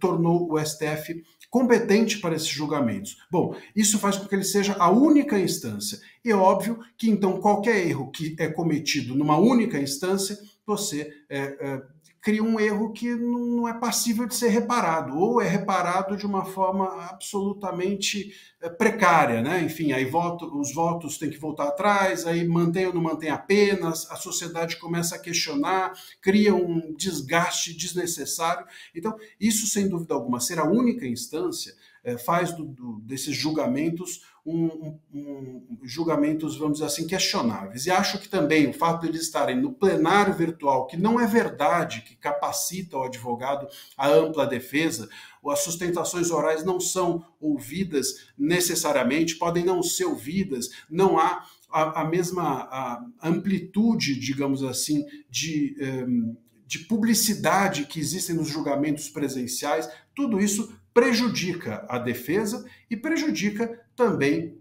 tornou 0.00 0.52
o 0.52 0.58
STF 0.58 1.22
competente 1.54 2.18
para 2.18 2.34
esses 2.34 2.48
julgamentos. 2.48 3.16
Bom, 3.30 3.54
isso 3.76 3.96
faz 4.00 4.16
com 4.16 4.26
que 4.26 4.34
ele 4.34 4.42
seja 4.42 4.74
a 4.76 4.90
única 4.90 5.38
instância. 5.38 6.00
E 6.24 6.32
é 6.32 6.34
óbvio 6.34 6.80
que, 6.98 7.08
então, 7.08 7.40
qualquer 7.40 7.86
erro 7.86 8.10
que 8.10 8.34
é 8.40 8.48
cometido 8.48 9.14
numa 9.14 9.38
única 9.38 9.78
instância, 9.78 10.36
você 10.66 11.08
é, 11.30 11.38
é, 11.38 11.82
cria 12.24 12.42
um 12.42 12.58
erro 12.58 12.90
que 12.90 13.14
não 13.14 13.68
é 13.68 13.78
passível 13.78 14.26
de 14.26 14.34
ser 14.34 14.48
reparado, 14.48 15.14
ou 15.14 15.42
é 15.42 15.46
reparado 15.46 16.16
de 16.16 16.24
uma 16.24 16.46
forma 16.46 16.86
absolutamente 17.10 18.34
eh, 18.62 18.70
precária, 18.70 19.42
né? 19.42 19.62
Enfim, 19.62 19.92
aí 19.92 20.06
voto, 20.06 20.46
os 20.58 20.72
votos 20.72 21.18
têm 21.18 21.28
que 21.28 21.36
voltar 21.36 21.68
atrás, 21.68 22.26
aí 22.26 22.42
mantém 22.48 22.86
ou 22.86 22.94
não 22.94 23.02
mantém 23.02 23.28
apenas, 23.28 24.10
a 24.10 24.16
sociedade 24.16 24.78
começa 24.78 25.16
a 25.16 25.18
questionar, 25.18 25.92
cria 26.22 26.54
um 26.54 26.94
desgaste 26.96 27.76
desnecessário. 27.76 28.66
Então, 28.94 29.14
isso, 29.38 29.66
sem 29.66 29.86
dúvida 29.86 30.14
alguma, 30.14 30.40
ser 30.40 30.58
a 30.58 30.64
única 30.64 31.06
instância, 31.06 31.74
é, 32.04 32.16
faz 32.18 32.52
do, 32.52 32.64
do, 32.64 33.00
desses 33.00 33.34
julgamentos 33.34 34.20
um, 34.46 34.98
um, 35.12 35.78
julgamentos, 35.82 36.56
vamos 36.56 36.74
dizer 36.74 36.86
assim, 36.86 37.06
questionáveis. 37.06 37.86
E 37.86 37.90
acho 37.90 38.18
que 38.18 38.28
também 38.28 38.68
o 38.68 38.74
fato 38.74 39.02
de 39.02 39.08
eles 39.08 39.22
estarem 39.22 39.56
no 39.58 39.72
plenário 39.72 40.34
virtual, 40.34 40.86
que 40.86 40.96
não 40.98 41.18
é 41.18 41.26
verdade 41.26 42.02
que 42.02 42.14
capacita 42.14 42.98
o 42.98 43.04
advogado 43.04 43.66
a 43.96 44.08
ampla 44.08 44.46
defesa, 44.46 45.08
ou 45.42 45.50
as 45.50 45.60
sustentações 45.60 46.30
orais 46.30 46.62
não 46.62 46.78
são 46.78 47.24
ouvidas 47.40 48.28
necessariamente, 48.36 49.36
podem 49.36 49.64
não 49.64 49.82
ser 49.82 50.04
ouvidas, 50.04 50.68
não 50.90 51.18
há 51.18 51.44
a, 51.70 52.02
a 52.02 52.04
mesma 52.04 52.68
a 52.70 53.04
amplitude, 53.22 54.18
digamos 54.20 54.62
assim, 54.62 55.06
de. 55.30 55.74
Um, 55.80 56.36
de 56.66 56.78
publicidade 56.78 57.84
que 57.84 58.00
existem 58.00 58.34
nos 58.34 58.48
julgamentos 58.48 59.10
presenciais, 59.10 59.88
tudo 60.14 60.40
isso 60.40 60.74
prejudica 60.94 61.84
a 61.88 61.98
defesa 61.98 62.64
e 62.88 62.96
prejudica 62.96 63.84
também, 63.96 64.56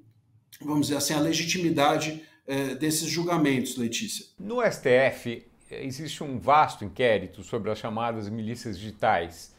vamos 0.60 0.88
dizer 0.88 0.98
assim, 0.98 1.14
a 1.14 1.20
legitimidade 1.20 2.24
eh, 2.48 2.76
desses 2.76 3.08
julgamentos, 3.08 3.78
Letícia. 3.78 4.26
No 4.40 4.60
STF, 4.62 5.46
existe 5.70 6.24
um 6.24 6.40
vasto 6.40 6.84
inquérito 6.84 7.44
sobre 7.44 7.72
as 7.72 7.78
chamadas 7.78 8.28
milícias 8.28 8.78
digitais. 8.78 9.54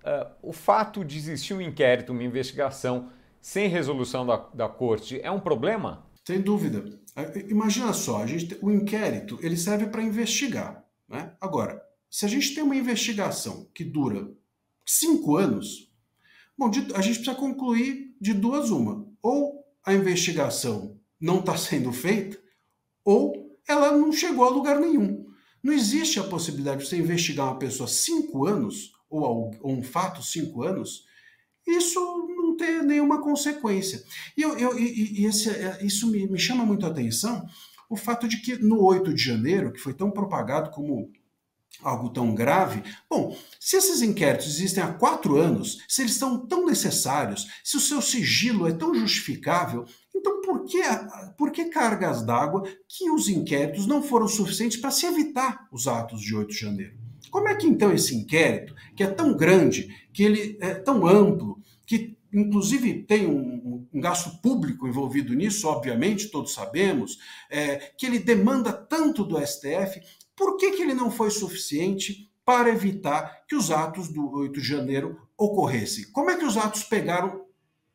Uh, 0.00 0.30
o 0.42 0.52
fato 0.52 1.04
de 1.04 1.18
existir 1.18 1.52
um 1.52 1.60
inquérito, 1.60 2.12
uma 2.12 2.22
investigação 2.22 3.10
sem 3.40 3.68
resolução 3.68 4.24
da, 4.24 4.36
da 4.54 4.68
corte 4.68 5.20
é 5.22 5.30
um 5.30 5.40
problema? 5.40 6.06
Sem 6.26 6.40
dúvida. 6.40 6.84
Imagina 7.48 7.92
só, 7.92 8.22
a 8.22 8.26
gente, 8.26 8.56
o 8.62 8.70
inquérito 8.70 9.38
ele 9.42 9.56
serve 9.56 9.86
para 9.86 10.02
investigar. 10.02 10.84
Né? 11.08 11.32
Agora, 11.40 11.82
se 12.08 12.24
a 12.24 12.28
gente 12.28 12.54
tem 12.54 12.62
uma 12.62 12.76
investigação 12.76 13.68
que 13.74 13.84
dura 13.84 14.30
cinco 14.86 15.36
anos, 15.36 15.89
Bom, 16.60 16.68
a 16.94 17.00
gente 17.00 17.20
precisa 17.20 17.34
concluir 17.34 18.14
de 18.20 18.34
duas 18.34 18.68
uma. 18.68 19.08
Ou 19.22 19.64
a 19.82 19.94
investigação 19.94 21.00
não 21.18 21.40
está 21.40 21.56
sendo 21.56 21.90
feita, 21.90 22.38
ou 23.02 23.58
ela 23.66 23.96
não 23.96 24.12
chegou 24.12 24.44
a 24.44 24.50
lugar 24.50 24.78
nenhum. 24.78 25.26
Não 25.62 25.72
existe 25.72 26.20
a 26.20 26.24
possibilidade 26.24 26.82
de 26.82 26.86
você 26.90 26.98
investigar 26.98 27.46
uma 27.46 27.58
pessoa 27.58 27.88
cinco 27.88 28.46
anos, 28.46 28.92
ou, 29.08 29.50
um 29.64 29.82
fato 29.82 30.22
cinco 30.22 30.62
anos, 30.62 31.06
isso 31.66 31.98
não 32.28 32.54
ter 32.58 32.82
nenhuma 32.82 33.22
consequência. 33.22 34.04
E, 34.36 34.42
eu, 34.42 34.58
eu, 34.58 34.78
e, 34.78 35.22
e 35.22 35.24
esse, 35.24 35.48
é, 35.48 35.82
isso 35.82 36.10
me, 36.10 36.28
me 36.28 36.38
chama 36.38 36.66
muito 36.66 36.84
a 36.84 36.90
atenção, 36.90 37.42
o 37.88 37.96
fato 37.96 38.28
de 38.28 38.36
que 38.36 38.56
no 38.56 38.84
8 38.84 39.14
de 39.14 39.24
janeiro, 39.24 39.72
que 39.72 39.80
foi 39.80 39.94
tão 39.94 40.10
propagado 40.10 40.70
como 40.70 41.10
algo 41.82 42.10
tão 42.10 42.34
grave? 42.34 42.82
Bom, 43.08 43.36
se 43.58 43.76
esses 43.76 44.02
inquéritos 44.02 44.46
existem 44.46 44.82
há 44.82 44.92
quatro 44.92 45.36
anos, 45.36 45.78
se 45.88 46.02
eles 46.02 46.14
são 46.14 46.46
tão 46.46 46.66
necessários, 46.66 47.46
se 47.64 47.76
o 47.76 47.80
seu 47.80 48.00
sigilo 48.00 48.66
é 48.66 48.72
tão 48.72 48.94
justificável, 48.94 49.84
então 50.14 50.40
por 50.40 50.64
que, 50.64 50.82
por 51.36 51.50
que 51.50 51.66
cargas 51.66 52.22
d'água 52.22 52.62
que 52.88 53.10
os 53.10 53.28
inquéritos 53.28 53.86
não 53.86 54.02
foram 54.02 54.28
suficientes 54.28 54.78
para 54.78 54.90
se 54.90 55.06
evitar 55.06 55.66
os 55.72 55.86
atos 55.86 56.20
de 56.20 56.34
8 56.34 56.48
de 56.48 56.58
janeiro? 56.58 56.94
Como 57.30 57.48
é 57.48 57.54
que 57.54 57.66
então 57.66 57.92
esse 57.92 58.14
inquérito, 58.14 58.74
que 58.96 59.02
é 59.02 59.06
tão 59.06 59.36
grande, 59.36 59.88
que 60.12 60.22
ele 60.22 60.58
é 60.60 60.74
tão 60.74 61.06
amplo, 61.06 61.60
que 61.86 62.16
inclusive 62.32 63.02
tem 63.02 63.26
um, 63.26 63.86
um, 63.92 64.00
gasto 64.00 64.40
público 64.40 64.86
envolvido 64.86 65.34
nisso, 65.34 65.66
obviamente, 65.66 66.28
todos 66.28 66.54
sabemos, 66.54 67.18
é, 67.50 67.76
que 67.96 68.06
ele 68.06 68.18
demanda 68.18 68.72
tanto 68.72 69.24
do 69.24 69.36
STF, 69.44 70.00
por 70.36 70.56
que, 70.56 70.72
que 70.72 70.82
ele 70.82 70.94
não 70.94 71.10
foi 71.10 71.30
suficiente 71.30 72.30
para 72.44 72.70
evitar 72.70 73.44
que 73.46 73.54
os 73.54 73.70
atos 73.70 74.08
do 74.08 74.30
8 74.30 74.60
de 74.60 74.66
janeiro 74.66 75.20
ocorressem? 75.36 76.10
Como 76.12 76.30
é 76.30 76.36
que 76.36 76.44
os 76.44 76.56
atos 76.56 76.82
pegaram 76.82 77.44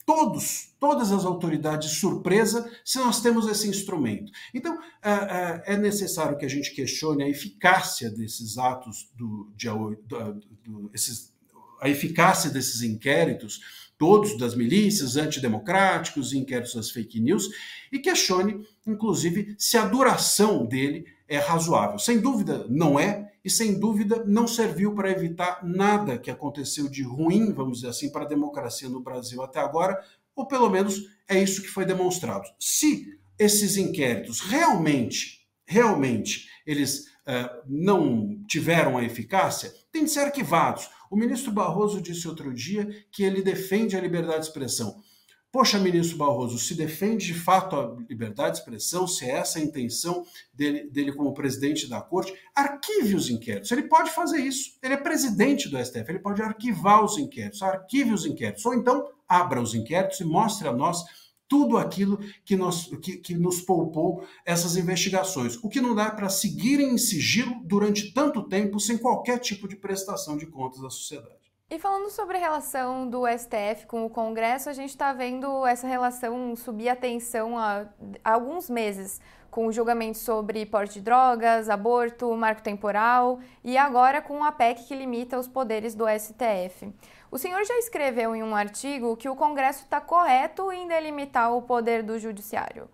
todos, 0.05 0.75
todas 0.79 1.11
as 1.11 1.25
autoridades 1.25 1.97
surpresa 1.97 2.69
se 2.85 2.99
nós 2.99 3.21
temos 3.21 3.47
esse 3.47 3.67
instrumento. 3.67 4.31
Então, 4.53 4.79
é, 5.03 5.11
é, 5.11 5.63
é 5.73 5.77
necessário 5.77 6.37
que 6.37 6.45
a 6.45 6.49
gente 6.49 6.73
questione 6.73 7.23
a 7.23 7.29
eficácia 7.29 8.09
desses 8.09 8.57
atos, 8.57 9.11
do, 9.15 9.51
de, 9.55 9.67
do, 9.67 10.33
do, 10.63 10.91
esses, 10.93 11.33
a 11.81 11.89
eficácia 11.89 12.51
desses 12.51 12.81
inquéritos, 12.83 13.84
todos 13.97 14.37
das 14.37 14.55
milícias, 14.55 15.15
antidemocráticos, 15.15 16.33
inquéritos 16.33 16.75
das 16.75 16.91
fake 16.91 17.19
news, 17.19 17.49
e 17.91 17.99
questione, 17.99 18.65
inclusive, 18.85 19.55
se 19.57 19.77
a 19.77 19.85
duração 19.85 20.65
dele 20.65 21.05
é 21.27 21.37
razoável. 21.37 21.97
Sem 21.97 22.19
dúvida, 22.19 22.65
não 22.69 22.99
é, 22.99 23.31
e 23.43 23.49
sem 23.49 23.79
dúvida 23.79 24.23
não 24.25 24.47
serviu 24.47 24.93
para 24.93 25.11
evitar 25.11 25.63
nada 25.63 26.17
que 26.17 26.31
aconteceu 26.31 26.89
de 26.89 27.03
ruim, 27.03 27.53
vamos 27.53 27.77
dizer 27.77 27.89
assim, 27.89 28.11
para 28.11 28.23
a 28.23 28.27
democracia 28.27 28.89
no 28.89 29.01
Brasil 29.01 29.41
até 29.43 29.59
agora, 29.59 29.99
ou 30.35 30.47
pelo 30.47 30.69
menos 30.69 31.01
é 31.27 31.41
isso 31.41 31.61
que 31.61 31.67
foi 31.67 31.85
demonstrado. 31.85 32.45
Se 32.59 33.17
esses 33.37 33.77
inquéritos 33.77 34.41
realmente, 34.41 35.47
realmente, 35.65 36.49
eles 36.65 37.05
uh, 37.27 37.61
não 37.67 38.43
tiveram 38.47 38.97
a 38.97 39.03
eficácia, 39.03 39.71
têm 39.91 40.05
de 40.05 40.11
ser 40.11 40.21
arquivados. 40.21 40.89
O 41.15 41.17
ministro 41.17 41.49
Barroso 41.49 42.01
disse 42.01 42.27
outro 42.27 42.53
dia 42.53 42.89
que 43.09 43.23
ele 43.23 43.41
defende 43.41 43.95
a 43.95 44.01
liberdade 44.01 44.39
de 44.39 44.47
expressão. 44.47 45.01
Poxa, 45.49 45.79
ministro 45.79 46.17
Barroso, 46.17 46.59
se 46.59 46.75
defende 46.75 47.27
de 47.27 47.33
fato 47.33 47.73
a 47.77 47.95
liberdade 48.09 48.55
de 48.55 48.59
expressão, 48.59 49.07
se 49.07 49.23
é 49.23 49.37
essa 49.37 49.57
a 49.57 49.61
intenção 49.61 50.25
dele, 50.53 50.89
dele 50.89 51.13
como 51.13 51.33
presidente 51.33 51.87
da 51.87 52.01
corte, 52.01 52.33
arquive 52.53 53.15
os 53.15 53.29
inquéritos. 53.29 53.71
Ele 53.71 53.83
pode 53.83 54.11
fazer 54.11 54.39
isso. 54.39 54.77
Ele 54.83 54.95
é 54.95 54.97
presidente 54.97 55.69
do 55.69 55.81
STF, 55.81 56.03
ele 56.09 56.19
pode 56.19 56.41
arquivar 56.41 57.01
os 57.01 57.17
inquéritos, 57.17 57.61
arquive 57.61 58.11
os 58.11 58.25
inquéritos. 58.25 58.65
Ou 58.65 58.73
então, 58.73 59.09
abra 59.25 59.61
os 59.61 59.73
inquéritos 59.73 60.19
e 60.19 60.25
mostre 60.25 60.67
a 60.67 60.73
nós 60.73 61.01
tudo 61.47 61.77
aquilo 61.77 62.19
que, 62.43 62.55
nós, 62.55 62.87
que, 63.01 63.17
que 63.17 63.35
nos 63.35 63.61
poupou 63.61 64.25
essas 64.45 64.75
investigações. 64.75 65.57
O 65.63 65.69
que 65.69 65.81
não 65.81 65.93
dá 65.93 66.09
para 66.09 66.29
seguir 66.29 66.79
em 66.79 66.97
sigilo 66.97 67.55
durante 67.63 68.13
tanto 68.13 68.43
tempo 68.43 68.79
sem 68.79 68.97
qualquer 68.97 69.39
tipo 69.39 69.67
de 69.67 69.75
prestação 69.75 70.37
de 70.37 70.45
contas 70.45 70.83
à 70.83 70.89
sociedade. 70.89 71.45
E 71.67 71.79
falando 71.79 72.11
sobre 72.11 72.37
a 72.37 72.39
relação 72.39 73.09
do 73.09 73.23
STF 73.27 73.87
com 73.87 74.05
o 74.05 74.09
Congresso, 74.09 74.69
a 74.69 74.73
gente 74.73 74.91
está 74.91 75.11
vendo 75.13 75.65
essa 75.65 75.87
relação 75.87 76.55
subir 76.55 76.89
a 76.89 76.95
tensão 76.95 77.57
há, 77.57 77.87
há 78.23 78.33
alguns 78.33 78.69
meses, 78.69 79.19
com 79.49 79.67
o 79.67 79.71
julgamento 79.71 80.17
sobre 80.17 80.65
porte 80.65 80.95
de 80.95 81.01
drogas, 81.01 81.69
aborto, 81.69 82.35
marco 82.35 82.61
temporal 82.61 83.39
e 83.63 83.77
agora 83.77 84.21
com 84.21 84.43
a 84.43 84.51
PEC 84.51 84.83
que 84.83 84.93
limita 84.93 85.39
os 85.39 85.47
poderes 85.47 85.95
do 85.95 86.05
STF. 86.07 86.93
O 87.35 87.37
senhor 87.37 87.65
já 87.65 87.77
escreveu 87.77 88.33
em 88.33 88.41
um 88.41 88.55
artigo 88.55 89.17
que 89.17 89.27
o 89.27 89.35
Congresso 89.35 89.83
está 89.83 89.99
correto 89.99 90.71
em 90.71 90.87
delimitar 90.87 91.53
o 91.53 91.63
poder 91.63 92.01
do 92.01 92.17
Judiciário. 92.17 92.89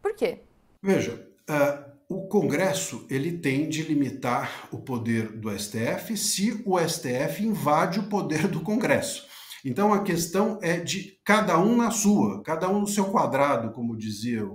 Por 0.00 0.14
quê? 0.14 0.38
Veja, 0.82 1.28
uh 1.50 1.94
o 2.08 2.26
Congresso 2.28 3.06
ele 3.10 3.38
tem 3.38 3.68
de 3.68 3.82
limitar 3.82 4.68
o 4.70 4.78
poder 4.78 5.32
do 5.32 5.50
STF 5.50 6.16
se 6.16 6.62
o 6.64 6.78
STF 6.78 7.42
invade 7.42 7.98
o 7.98 8.08
poder 8.08 8.46
do 8.46 8.60
Congresso. 8.60 9.26
Então 9.64 9.92
a 9.92 10.02
questão 10.02 10.58
é 10.62 10.78
de 10.78 11.18
cada 11.24 11.58
um 11.58 11.76
na 11.76 11.90
sua, 11.90 12.42
cada 12.42 12.70
um 12.70 12.80
no 12.80 12.86
seu 12.86 13.06
quadrado, 13.06 13.72
como 13.72 13.96
dizia 13.96 14.46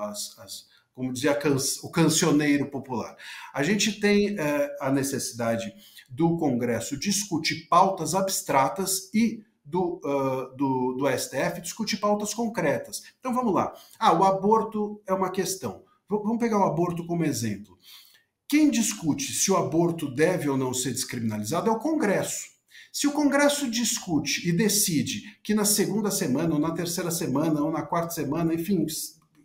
as, 0.00 0.38
as, 0.38 0.66
como 0.94 1.12
dizia 1.12 1.38
o 1.82 1.90
cancioneiro 1.90 2.70
popular. 2.70 3.16
A 3.54 3.62
gente 3.62 3.98
tem 4.00 4.38
é, 4.38 4.76
a 4.80 4.90
necessidade 4.90 5.72
do 6.12 6.36
Congresso 6.36 6.98
discutir 6.98 7.66
pautas 7.68 8.14
abstratas 8.14 9.10
e 9.14 9.42
do, 9.64 10.00
uh, 10.04 10.54
do, 10.56 10.92
do 10.92 11.18
STF 11.18 11.60
discutir 11.60 11.96
pautas 11.96 12.34
concretas. 12.34 13.02
Então 13.18 13.32
vamos 13.32 13.54
lá. 13.54 13.72
Ah, 13.98 14.12
o 14.12 14.24
aborto 14.24 15.00
é 15.06 15.14
uma 15.14 15.30
questão. 15.30 15.82
Vamos 16.08 16.38
pegar 16.38 16.58
o 16.58 16.64
aborto 16.64 17.06
como 17.06 17.24
exemplo. 17.24 17.78
Quem 18.46 18.70
discute 18.70 19.32
se 19.32 19.50
o 19.50 19.56
aborto 19.56 20.14
deve 20.14 20.48
ou 20.48 20.58
não 20.58 20.74
ser 20.74 20.92
descriminalizado 20.92 21.70
é 21.70 21.72
o 21.72 21.78
Congresso. 21.78 22.52
Se 22.92 23.06
o 23.06 23.12
Congresso 23.12 23.70
discute 23.70 24.46
e 24.46 24.52
decide 24.52 25.22
que 25.42 25.54
na 25.54 25.64
segunda 25.64 26.10
semana, 26.10 26.52
ou 26.52 26.60
na 26.60 26.72
terceira 26.72 27.10
semana, 27.10 27.62
ou 27.62 27.70
na 27.70 27.80
quarta 27.80 28.10
semana, 28.10 28.52
enfim, 28.52 28.84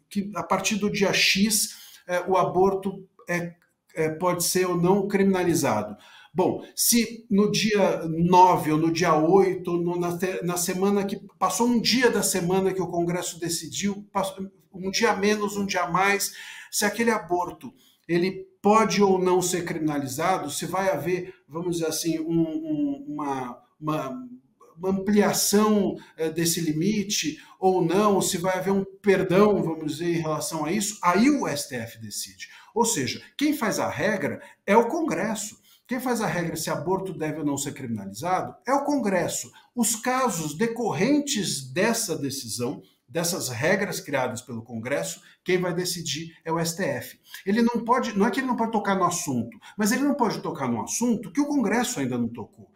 que 0.10 0.30
a 0.36 0.44
partir 0.44 0.76
do 0.76 0.92
dia 0.92 1.14
X 1.14 1.78
é, 2.06 2.20
o 2.28 2.36
aborto 2.36 3.08
é, 3.30 3.56
é, 3.96 4.10
pode 4.10 4.44
ser 4.44 4.68
ou 4.68 4.76
não 4.76 5.08
criminalizado. 5.08 5.96
Bom, 6.38 6.64
se 6.76 7.26
no 7.32 7.50
dia 7.52 8.04
9 8.08 8.74
ou 8.74 8.78
no 8.78 8.92
dia 8.92 9.16
8, 9.16 9.72
no, 9.72 10.00
na, 10.00 10.16
na 10.44 10.56
semana 10.56 11.04
que 11.04 11.20
passou 11.40 11.66
um 11.66 11.82
dia 11.82 12.12
da 12.12 12.22
semana 12.22 12.72
que 12.72 12.80
o 12.80 12.92
Congresso 12.92 13.40
decidiu, 13.40 14.08
passou, 14.14 14.48
um 14.72 14.92
dia 14.92 15.16
menos, 15.16 15.58
um 15.58 15.66
dia 15.66 15.88
mais, 15.88 16.36
se 16.70 16.86
aquele 16.86 17.10
aborto 17.10 17.74
ele 18.08 18.46
pode 18.62 19.02
ou 19.02 19.18
não 19.18 19.42
ser 19.42 19.66
criminalizado, 19.66 20.52
se 20.52 20.68
vai 20.68 20.92
haver, 20.92 21.34
vamos 21.50 21.78
dizer 21.78 21.88
assim, 21.88 22.20
um, 22.20 22.40
um, 22.40 23.06
uma, 23.08 23.60
uma, 23.82 24.28
uma, 24.78 24.90
ampliação 24.92 25.96
é, 26.16 26.30
desse 26.30 26.62
limite 26.62 27.42
ou 27.60 27.84
não, 27.84 28.22
se 28.22 28.38
vai 28.38 28.60
haver 28.60 28.74
um 28.74 28.86
perdão, 29.02 29.64
vamos 29.64 29.94
dizer, 29.94 30.18
em 30.18 30.22
relação 30.22 30.66
a 30.66 30.72
isso, 30.72 31.00
aí 31.02 31.32
o 31.32 31.48
STF 31.48 31.98
decide. 32.00 32.48
Ou 32.76 32.86
seja, 32.86 33.24
quem 33.36 33.58
faz 33.58 33.80
a 33.80 33.90
regra 33.90 34.40
é 34.68 34.78
o 34.78 34.88
Congresso. 34.88 35.66
Quem 35.88 36.00
faz 36.02 36.20
a 36.20 36.28
regra 36.28 36.56
se 36.58 36.70
aborto 36.70 37.14
deve 37.14 37.40
ou 37.40 37.46
não 37.46 37.58
ser 37.58 37.74
criminalizado 37.74 38.54
é 38.68 38.74
o 38.74 38.84
Congresso. 38.84 39.52
Os 39.74 39.96
casos 39.96 40.54
decorrentes 40.56 41.72
dessa 41.72 42.18
decisão 42.18 42.82
dessas 43.08 43.48
regras 43.48 44.02
criadas 44.02 44.42
pelo 44.42 44.62
Congresso, 44.62 45.22
quem 45.44 45.60
vai 45.60 45.74
decidir 45.74 46.38
é 46.44 46.52
o 46.52 46.64
STF. 46.64 47.18
Ele 47.46 47.62
não 47.62 47.86
pode, 47.86 48.18
não 48.18 48.28
é 48.28 48.32
que 48.32 48.40
ele 48.40 48.48
não 48.48 48.56
pode 48.58 48.72
tocar 48.72 48.96
no 48.96 49.06
assunto, 49.06 49.58
mas 49.78 49.92
ele 49.92 50.04
não 50.04 50.14
pode 50.14 50.42
tocar 50.42 50.68
no 50.68 50.82
assunto 50.82 51.32
que 51.32 51.40
o 51.40 51.48
Congresso 51.48 52.00
ainda 52.00 52.18
não 52.18 52.28
tocou. 52.28 52.70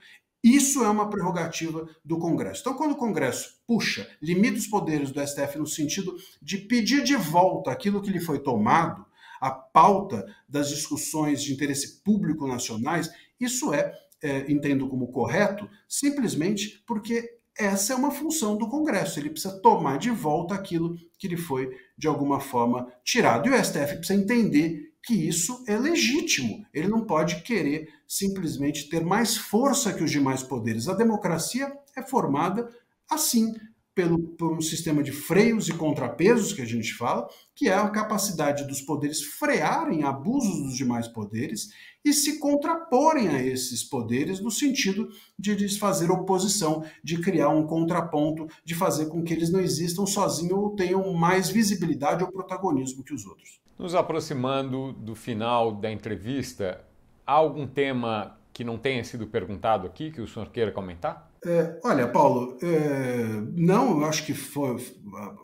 Isso 0.43 0.83
é 0.83 0.89
uma 0.89 1.09
prerrogativa 1.09 1.87
do 2.03 2.17
Congresso. 2.17 2.61
Então, 2.61 2.73
quando 2.73 2.93
o 2.93 2.97
Congresso 2.97 3.61
puxa, 3.67 4.09
limita 4.21 4.57
os 4.57 4.65
poderes 4.65 5.11
do 5.11 5.25
STF 5.25 5.59
no 5.59 5.67
sentido 5.67 6.15
de 6.41 6.57
pedir 6.57 7.03
de 7.03 7.15
volta 7.15 7.69
aquilo 7.69 8.01
que 8.01 8.09
lhe 8.09 8.19
foi 8.19 8.39
tomado, 8.39 9.05
a 9.41 9.49
pauta 9.49 10.23
das 10.47 10.69
discussões 10.69 11.41
de 11.41 11.51
interesse 11.51 12.03
público 12.03 12.47
nacionais, 12.47 13.11
isso 13.39 13.73
é, 13.73 13.91
é 14.21 14.51
entendo 14.51 14.87
como 14.87 15.11
correto, 15.11 15.67
simplesmente 15.89 16.83
porque 16.85 17.41
essa 17.57 17.93
é 17.93 17.95
uma 17.95 18.11
função 18.11 18.55
do 18.55 18.69
Congresso. 18.69 19.19
Ele 19.19 19.31
precisa 19.31 19.59
tomar 19.59 19.97
de 19.97 20.11
volta 20.11 20.53
aquilo 20.53 20.95
que 21.17 21.27
lhe 21.27 21.37
foi, 21.37 21.69
de 21.97 22.07
alguma 22.07 22.39
forma, 22.39 22.87
tirado. 23.03 23.49
E 23.49 23.51
o 23.51 23.63
STF 23.63 23.97
precisa 23.97 24.19
entender 24.19 24.91
que 25.03 25.13
isso 25.13 25.63
é 25.67 25.77
legítimo. 25.77 26.65
Ele 26.73 26.87
não 26.87 27.05
pode 27.05 27.41
querer 27.41 27.89
simplesmente 28.07 28.87
ter 28.89 29.03
mais 29.03 29.35
força 29.35 29.91
que 29.91 30.03
os 30.03 30.11
demais 30.11 30.43
poderes. 30.43 30.87
A 30.87 30.93
democracia 30.93 31.71
é 31.95 32.01
formada 32.03 32.69
assim, 33.09 33.53
pelo, 33.93 34.19
por 34.19 34.53
um 34.53 34.61
sistema 34.61 35.03
de 35.03 35.11
freios 35.11 35.67
e 35.67 35.73
contrapesos 35.73 36.53
que 36.53 36.61
a 36.61 36.65
gente 36.65 36.93
fala, 36.93 37.27
que 37.55 37.67
é 37.67 37.73
a 37.73 37.89
capacidade 37.89 38.65
dos 38.65 38.81
poderes 38.81 39.21
frearem 39.21 40.03
abusos 40.03 40.63
dos 40.63 40.75
demais 40.75 41.07
poderes 41.07 41.69
e 42.03 42.13
se 42.13 42.39
contraporem 42.39 43.27
a 43.27 43.43
esses 43.43 43.83
poderes 43.83 44.39
no 44.39 44.49
sentido 44.49 45.09
de 45.37 45.53
lhes 45.53 45.77
fazer 45.77 46.09
oposição, 46.09 46.83
de 47.03 47.19
criar 47.19 47.49
um 47.49 47.67
contraponto, 47.67 48.47
de 48.65 48.73
fazer 48.73 49.07
com 49.07 49.23
que 49.23 49.33
eles 49.33 49.51
não 49.51 49.59
existam 49.59 50.05
sozinhos 50.05 50.57
ou 50.57 50.75
tenham 50.75 51.13
mais 51.13 51.49
visibilidade 51.49 52.23
ou 52.23 52.31
protagonismo 52.31 53.03
que 53.03 53.13
os 53.13 53.25
outros. 53.25 53.59
Nos 53.77 53.93
aproximando 53.93 54.93
do 54.93 55.15
final 55.15 55.73
da 55.73 55.91
entrevista, 55.91 56.83
há 57.25 57.33
algum 57.33 57.67
tema 57.67 58.40
que 58.53 58.63
não 58.63 58.77
tenha 58.77 59.03
sido 59.03 59.27
perguntado 59.27 59.87
aqui 59.87 60.11
que 60.11 60.21
o 60.21 60.27
senhor 60.27 60.49
queira 60.49 60.71
comentar? 60.71 61.31
É, 61.45 61.79
olha, 61.83 62.07
Paulo, 62.07 62.57
é, 62.61 63.41
não, 63.55 63.99
eu 63.99 64.05
acho 64.05 64.25
que 64.25 64.33
foi, 64.33 64.77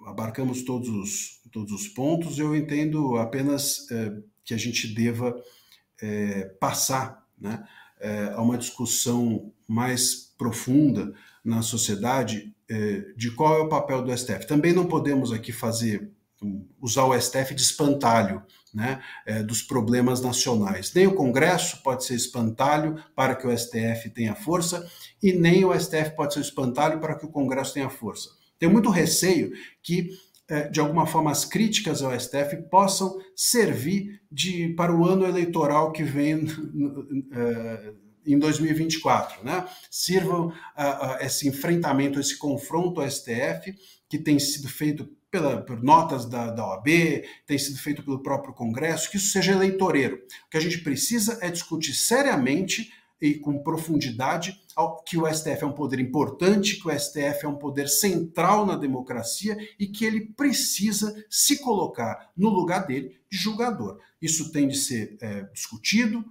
abarcamos 0.05 0.63
todos 0.63 0.89
os, 0.89 1.41
todos 1.51 1.71
os 1.71 1.87
pontos. 1.87 2.37
Eu 2.37 2.55
entendo 2.55 3.17
apenas 3.17 3.89
é, 3.91 4.13
que 4.43 4.53
a 4.53 4.57
gente 4.57 4.93
deva 4.93 5.35
é, 6.01 6.45
passar 6.59 7.25
né, 7.39 7.63
é, 7.99 8.31
a 8.33 8.41
uma 8.41 8.57
discussão 8.57 9.51
mais 9.67 10.33
profunda 10.37 11.13
na 11.43 11.61
sociedade 11.61 12.53
é, 12.69 13.05
de 13.15 13.31
qual 13.31 13.57
é 13.57 13.61
o 13.61 13.69
papel 13.69 14.03
do 14.03 14.15
STF. 14.15 14.45
Também 14.45 14.73
não 14.73 14.85
podemos 14.85 15.31
aqui 15.31 15.51
fazer 15.51 16.11
usar 16.81 17.05
o 17.05 17.19
STF 17.19 17.53
de 17.55 17.61
espantalho 17.61 18.43
né, 18.73 19.01
é, 19.25 19.41
dos 19.41 19.61
problemas 19.61 20.21
nacionais. 20.21 20.93
Nem 20.93 21.07
o 21.07 21.15
Congresso 21.15 21.81
pode 21.81 22.05
ser 22.05 22.15
espantalho 22.15 23.01
para 23.15 23.35
que 23.35 23.47
o 23.47 23.57
STF 23.57 24.09
tenha 24.13 24.35
força, 24.35 24.87
e 25.21 25.33
nem 25.33 25.65
o 25.65 25.77
STF 25.77 26.15
pode 26.15 26.33
ser 26.33 26.41
espantalho 26.41 26.99
para 26.99 27.15
que 27.15 27.25
o 27.25 27.31
Congresso 27.31 27.73
tenha 27.73 27.89
força. 27.89 28.29
Tenho 28.59 28.71
muito 28.71 28.89
receio 28.89 29.51
que, 29.81 30.09
é, 30.47 30.67
de 30.69 30.79
alguma 30.79 31.05
forma, 31.05 31.31
as 31.31 31.45
críticas 31.45 32.01
ao 32.01 32.17
STF 32.17 32.57
possam 32.69 33.17
servir 33.35 34.21
de, 34.31 34.69
para 34.75 34.95
o 34.95 35.05
ano 35.05 35.25
eleitoral 35.25 35.91
que 35.91 36.03
vem 36.03 36.45
é, 37.33 37.93
em 38.27 38.37
2024, 38.37 39.43
né? 39.43 39.65
Sirvam 39.89 40.47
uh, 40.47 41.17
esse 41.21 41.47
enfrentamento, 41.47 42.19
esse 42.19 42.37
confronto 42.37 43.01
ao 43.01 43.09
STF, 43.09 43.73
que 44.09 44.17
tem 44.17 44.37
sido 44.37 44.67
feito 44.67 45.09
pela, 45.31 45.61
por 45.61 45.81
notas 45.83 46.25
da, 46.25 46.51
da 46.51 46.65
OAB, 46.65 46.87
tem 47.45 47.57
sido 47.57 47.77
feito 47.77 48.03
pelo 48.03 48.21
próprio 48.21 48.53
Congresso, 48.53 49.09
que 49.09 49.17
isso 49.17 49.31
seja 49.31 49.51
eleitoreiro. 49.51 50.15
O 50.15 50.49
que 50.49 50.57
a 50.57 50.61
gente 50.61 50.79
precisa 50.79 51.39
é 51.41 51.49
discutir 51.49 51.93
seriamente 51.93 52.91
e 53.21 53.35
com 53.35 53.63
profundidade 53.63 54.61
que 55.05 55.17
o 55.17 55.25
STF 55.25 55.63
é 55.63 55.65
um 55.65 55.71
poder 55.71 55.99
importante, 55.99 56.79
que 56.79 56.87
o 56.87 56.99
STF 56.99 57.45
é 57.45 57.47
um 57.47 57.55
poder 57.55 57.87
central 57.87 58.65
na 58.65 58.75
democracia 58.75 59.57
e 59.79 59.87
que 59.87 60.05
ele 60.05 60.27
precisa 60.37 61.25
se 61.29 61.57
colocar 61.59 62.29
no 62.37 62.49
lugar 62.49 62.85
dele 62.85 63.17
de 63.29 63.37
julgador. 63.37 63.99
Isso 64.21 64.51
tem 64.51 64.67
de 64.67 64.77
ser 64.77 65.17
é, 65.19 65.41
discutido, 65.53 66.23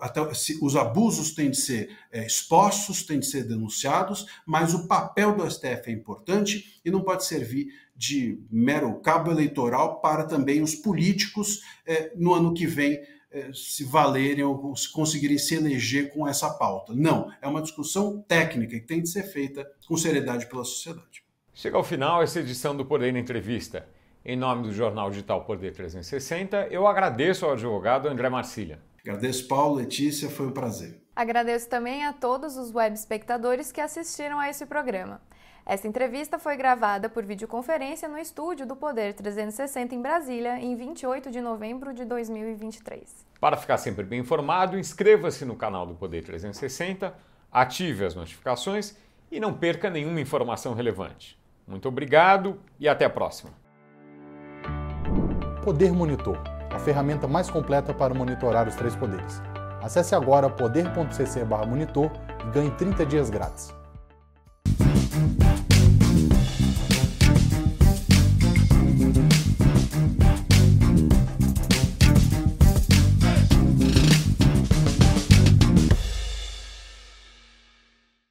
até 0.00 0.20
os 0.60 0.76
abusos 0.76 1.32
têm 1.32 1.50
de 1.50 1.58
ser 1.58 1.90
é, 2.12 2.24
expostos, 2.24 3.02
têm 3.02 3.18
de 3.18 3.26
ser 3.26 3.44
denunciados, 3.44 4.26
mas 4.46 4.72
o 4.72 4.86
papel 4.86 5.34
do 5.34 5.48
STF 5.50 5.90
é 5.90 5.92
importante 5.92 6.80
e 6.84 6.90
não 6.90 7.02
pode 7.02 7.24
servir 7.24 7.68
de 7.96 8.40
mero 8.50 8.98
cabo 9.00 9.30
eleitoral 9.30 10.00
para 10.00 10.24
também 10.24 10.62
os 10.62 10.74
políticos 10.74 11.60
é, 11.84 12.12
no 12.16 12.32
ano 12.32 12.54
que 12.54 12.66
vem 12.66 13.00
se 13.54 13.84
valerem 13.84 14.44
ou 14.44 14.74
se 14.74 14.90
conseguirem 14.90 15.38
se 15.38 15.54
eleger 15.54 16.12
com 16.12 16.26
essa 16.26 16.50
pauta. 16.50 16.92
Não, 16.94 17.32
é 17.40 17.46
uma 17.46 17.62
discussão 17.62 18.20
técnica 18.22 18.78
que 18.78 18.86
tem 18.86 19.00
de 19.00 19.08
ser 19.08 19.24
feita 19.24 19.70
com 19.86 19.96
seriedade 19.96 20.46
pela 20.46 20.64
sociedade. 20.64 21.22
Chega 21.54 21.76
ao 21.76 21.84
final 21.84 22.22
essa 22.22 22.40
edição 22.40 22.76
do 22.76 22.84
Poder 22.84 23.12
na 23.12 23.18
Entrevista. 23.18 23.86
Em 24.24 24.36
nome 24.36 24.64
do 24.64 24.72
jornal 24.72 25.10
digital 25.10 25.44
Poder 25.44 25.72
360, 25.72 26.68
eu 26.70 26.86
agradeço 26.86 27.46
ao 27.46 27.52
advogado 27.52 28.08
André 28.08 28.28
Marcília. 28.28 28.80
Agradeço, 29.00 29.48
Paulo, 29.48 29.76
Letícia, 29.76 30.28
foi 30.28 30.46
um 30.46 30.52
prazer. 30.52 31.00
Agradeço 31.16 31.68
também 31.68 32.04
a 32.04 32.12
todos 32.12 32.56
os 32.56 32.74
web 32.74 32.94
espectadores 32.94 33.72
que 33.72 33.80
assistiram 33.80 34.38
a 34.38 34.48
esse 34.48 34.66
programa. 34.66 35.20
Essa 35.64 35.86
entrevista 35.86 36.38
foi 36.38 36.56
gravada 36.56 37.08
por 37.08 37.24
videoconferência 37.24 38.08
no 38.08 38.18
estúdio 38.18 38.66
do 38.66 38.74
Poder 38.74 39.14
360 39.14 39.94
em 39.94 40.02
Brasília, 40.02 40.58
em 40.58 40.74
28 40.74 41.30
de 41.30 41.40
novembro 41.40 41.92
de 41.92 42.04
2023. 42.04 43.26
Para 43.38 43.56
ficar 43.56 43.78
sempre 43.78 44.04
bem 44.04 44.20
informado, 44.20 44.78
inscreva-se 44.78 45.44
no 45.44 45.56
canal 45.56 45.86
do 45.86 45.94
Poder 45.94 46.24
360, 46.24 47.14
ative 47.52 48.04
as 48.04 48.14
notificações 48.14 48.96
e 49.30 49.38
não 49.38 49.54
perca 49.54 49.88
nenhuma 49.88 50.20
informação 50.20 50.74
relevante. 50.74 51.38
Muito 51.66 51.88
obrigado 51.88 52.58
e 52.78 52.88
até 52.88 53.04
a 53.04 53.10
próxima. 53.10 53.52
Poder 55.62 55.92
Monitor, 55.92 56.38
a 56.70 56.78
ferramenta 56.78 57.28
mais 57.28 57.50
completa 57.50 57.94
para 57.94 58.14
monitorar 58.14 58.66
os 58.66 58.74
três 58.74 58.96
poderes. 58.96 59.40
Acesse 59.82 60.14
agora 60.14 60.50
poder.cc/monitor 60.50 62.10
e 62.46 62.50
ganhe 62.50 62.70
30 62.72 63.06
dias 63.06 63.30
grátis. 63.30 63.72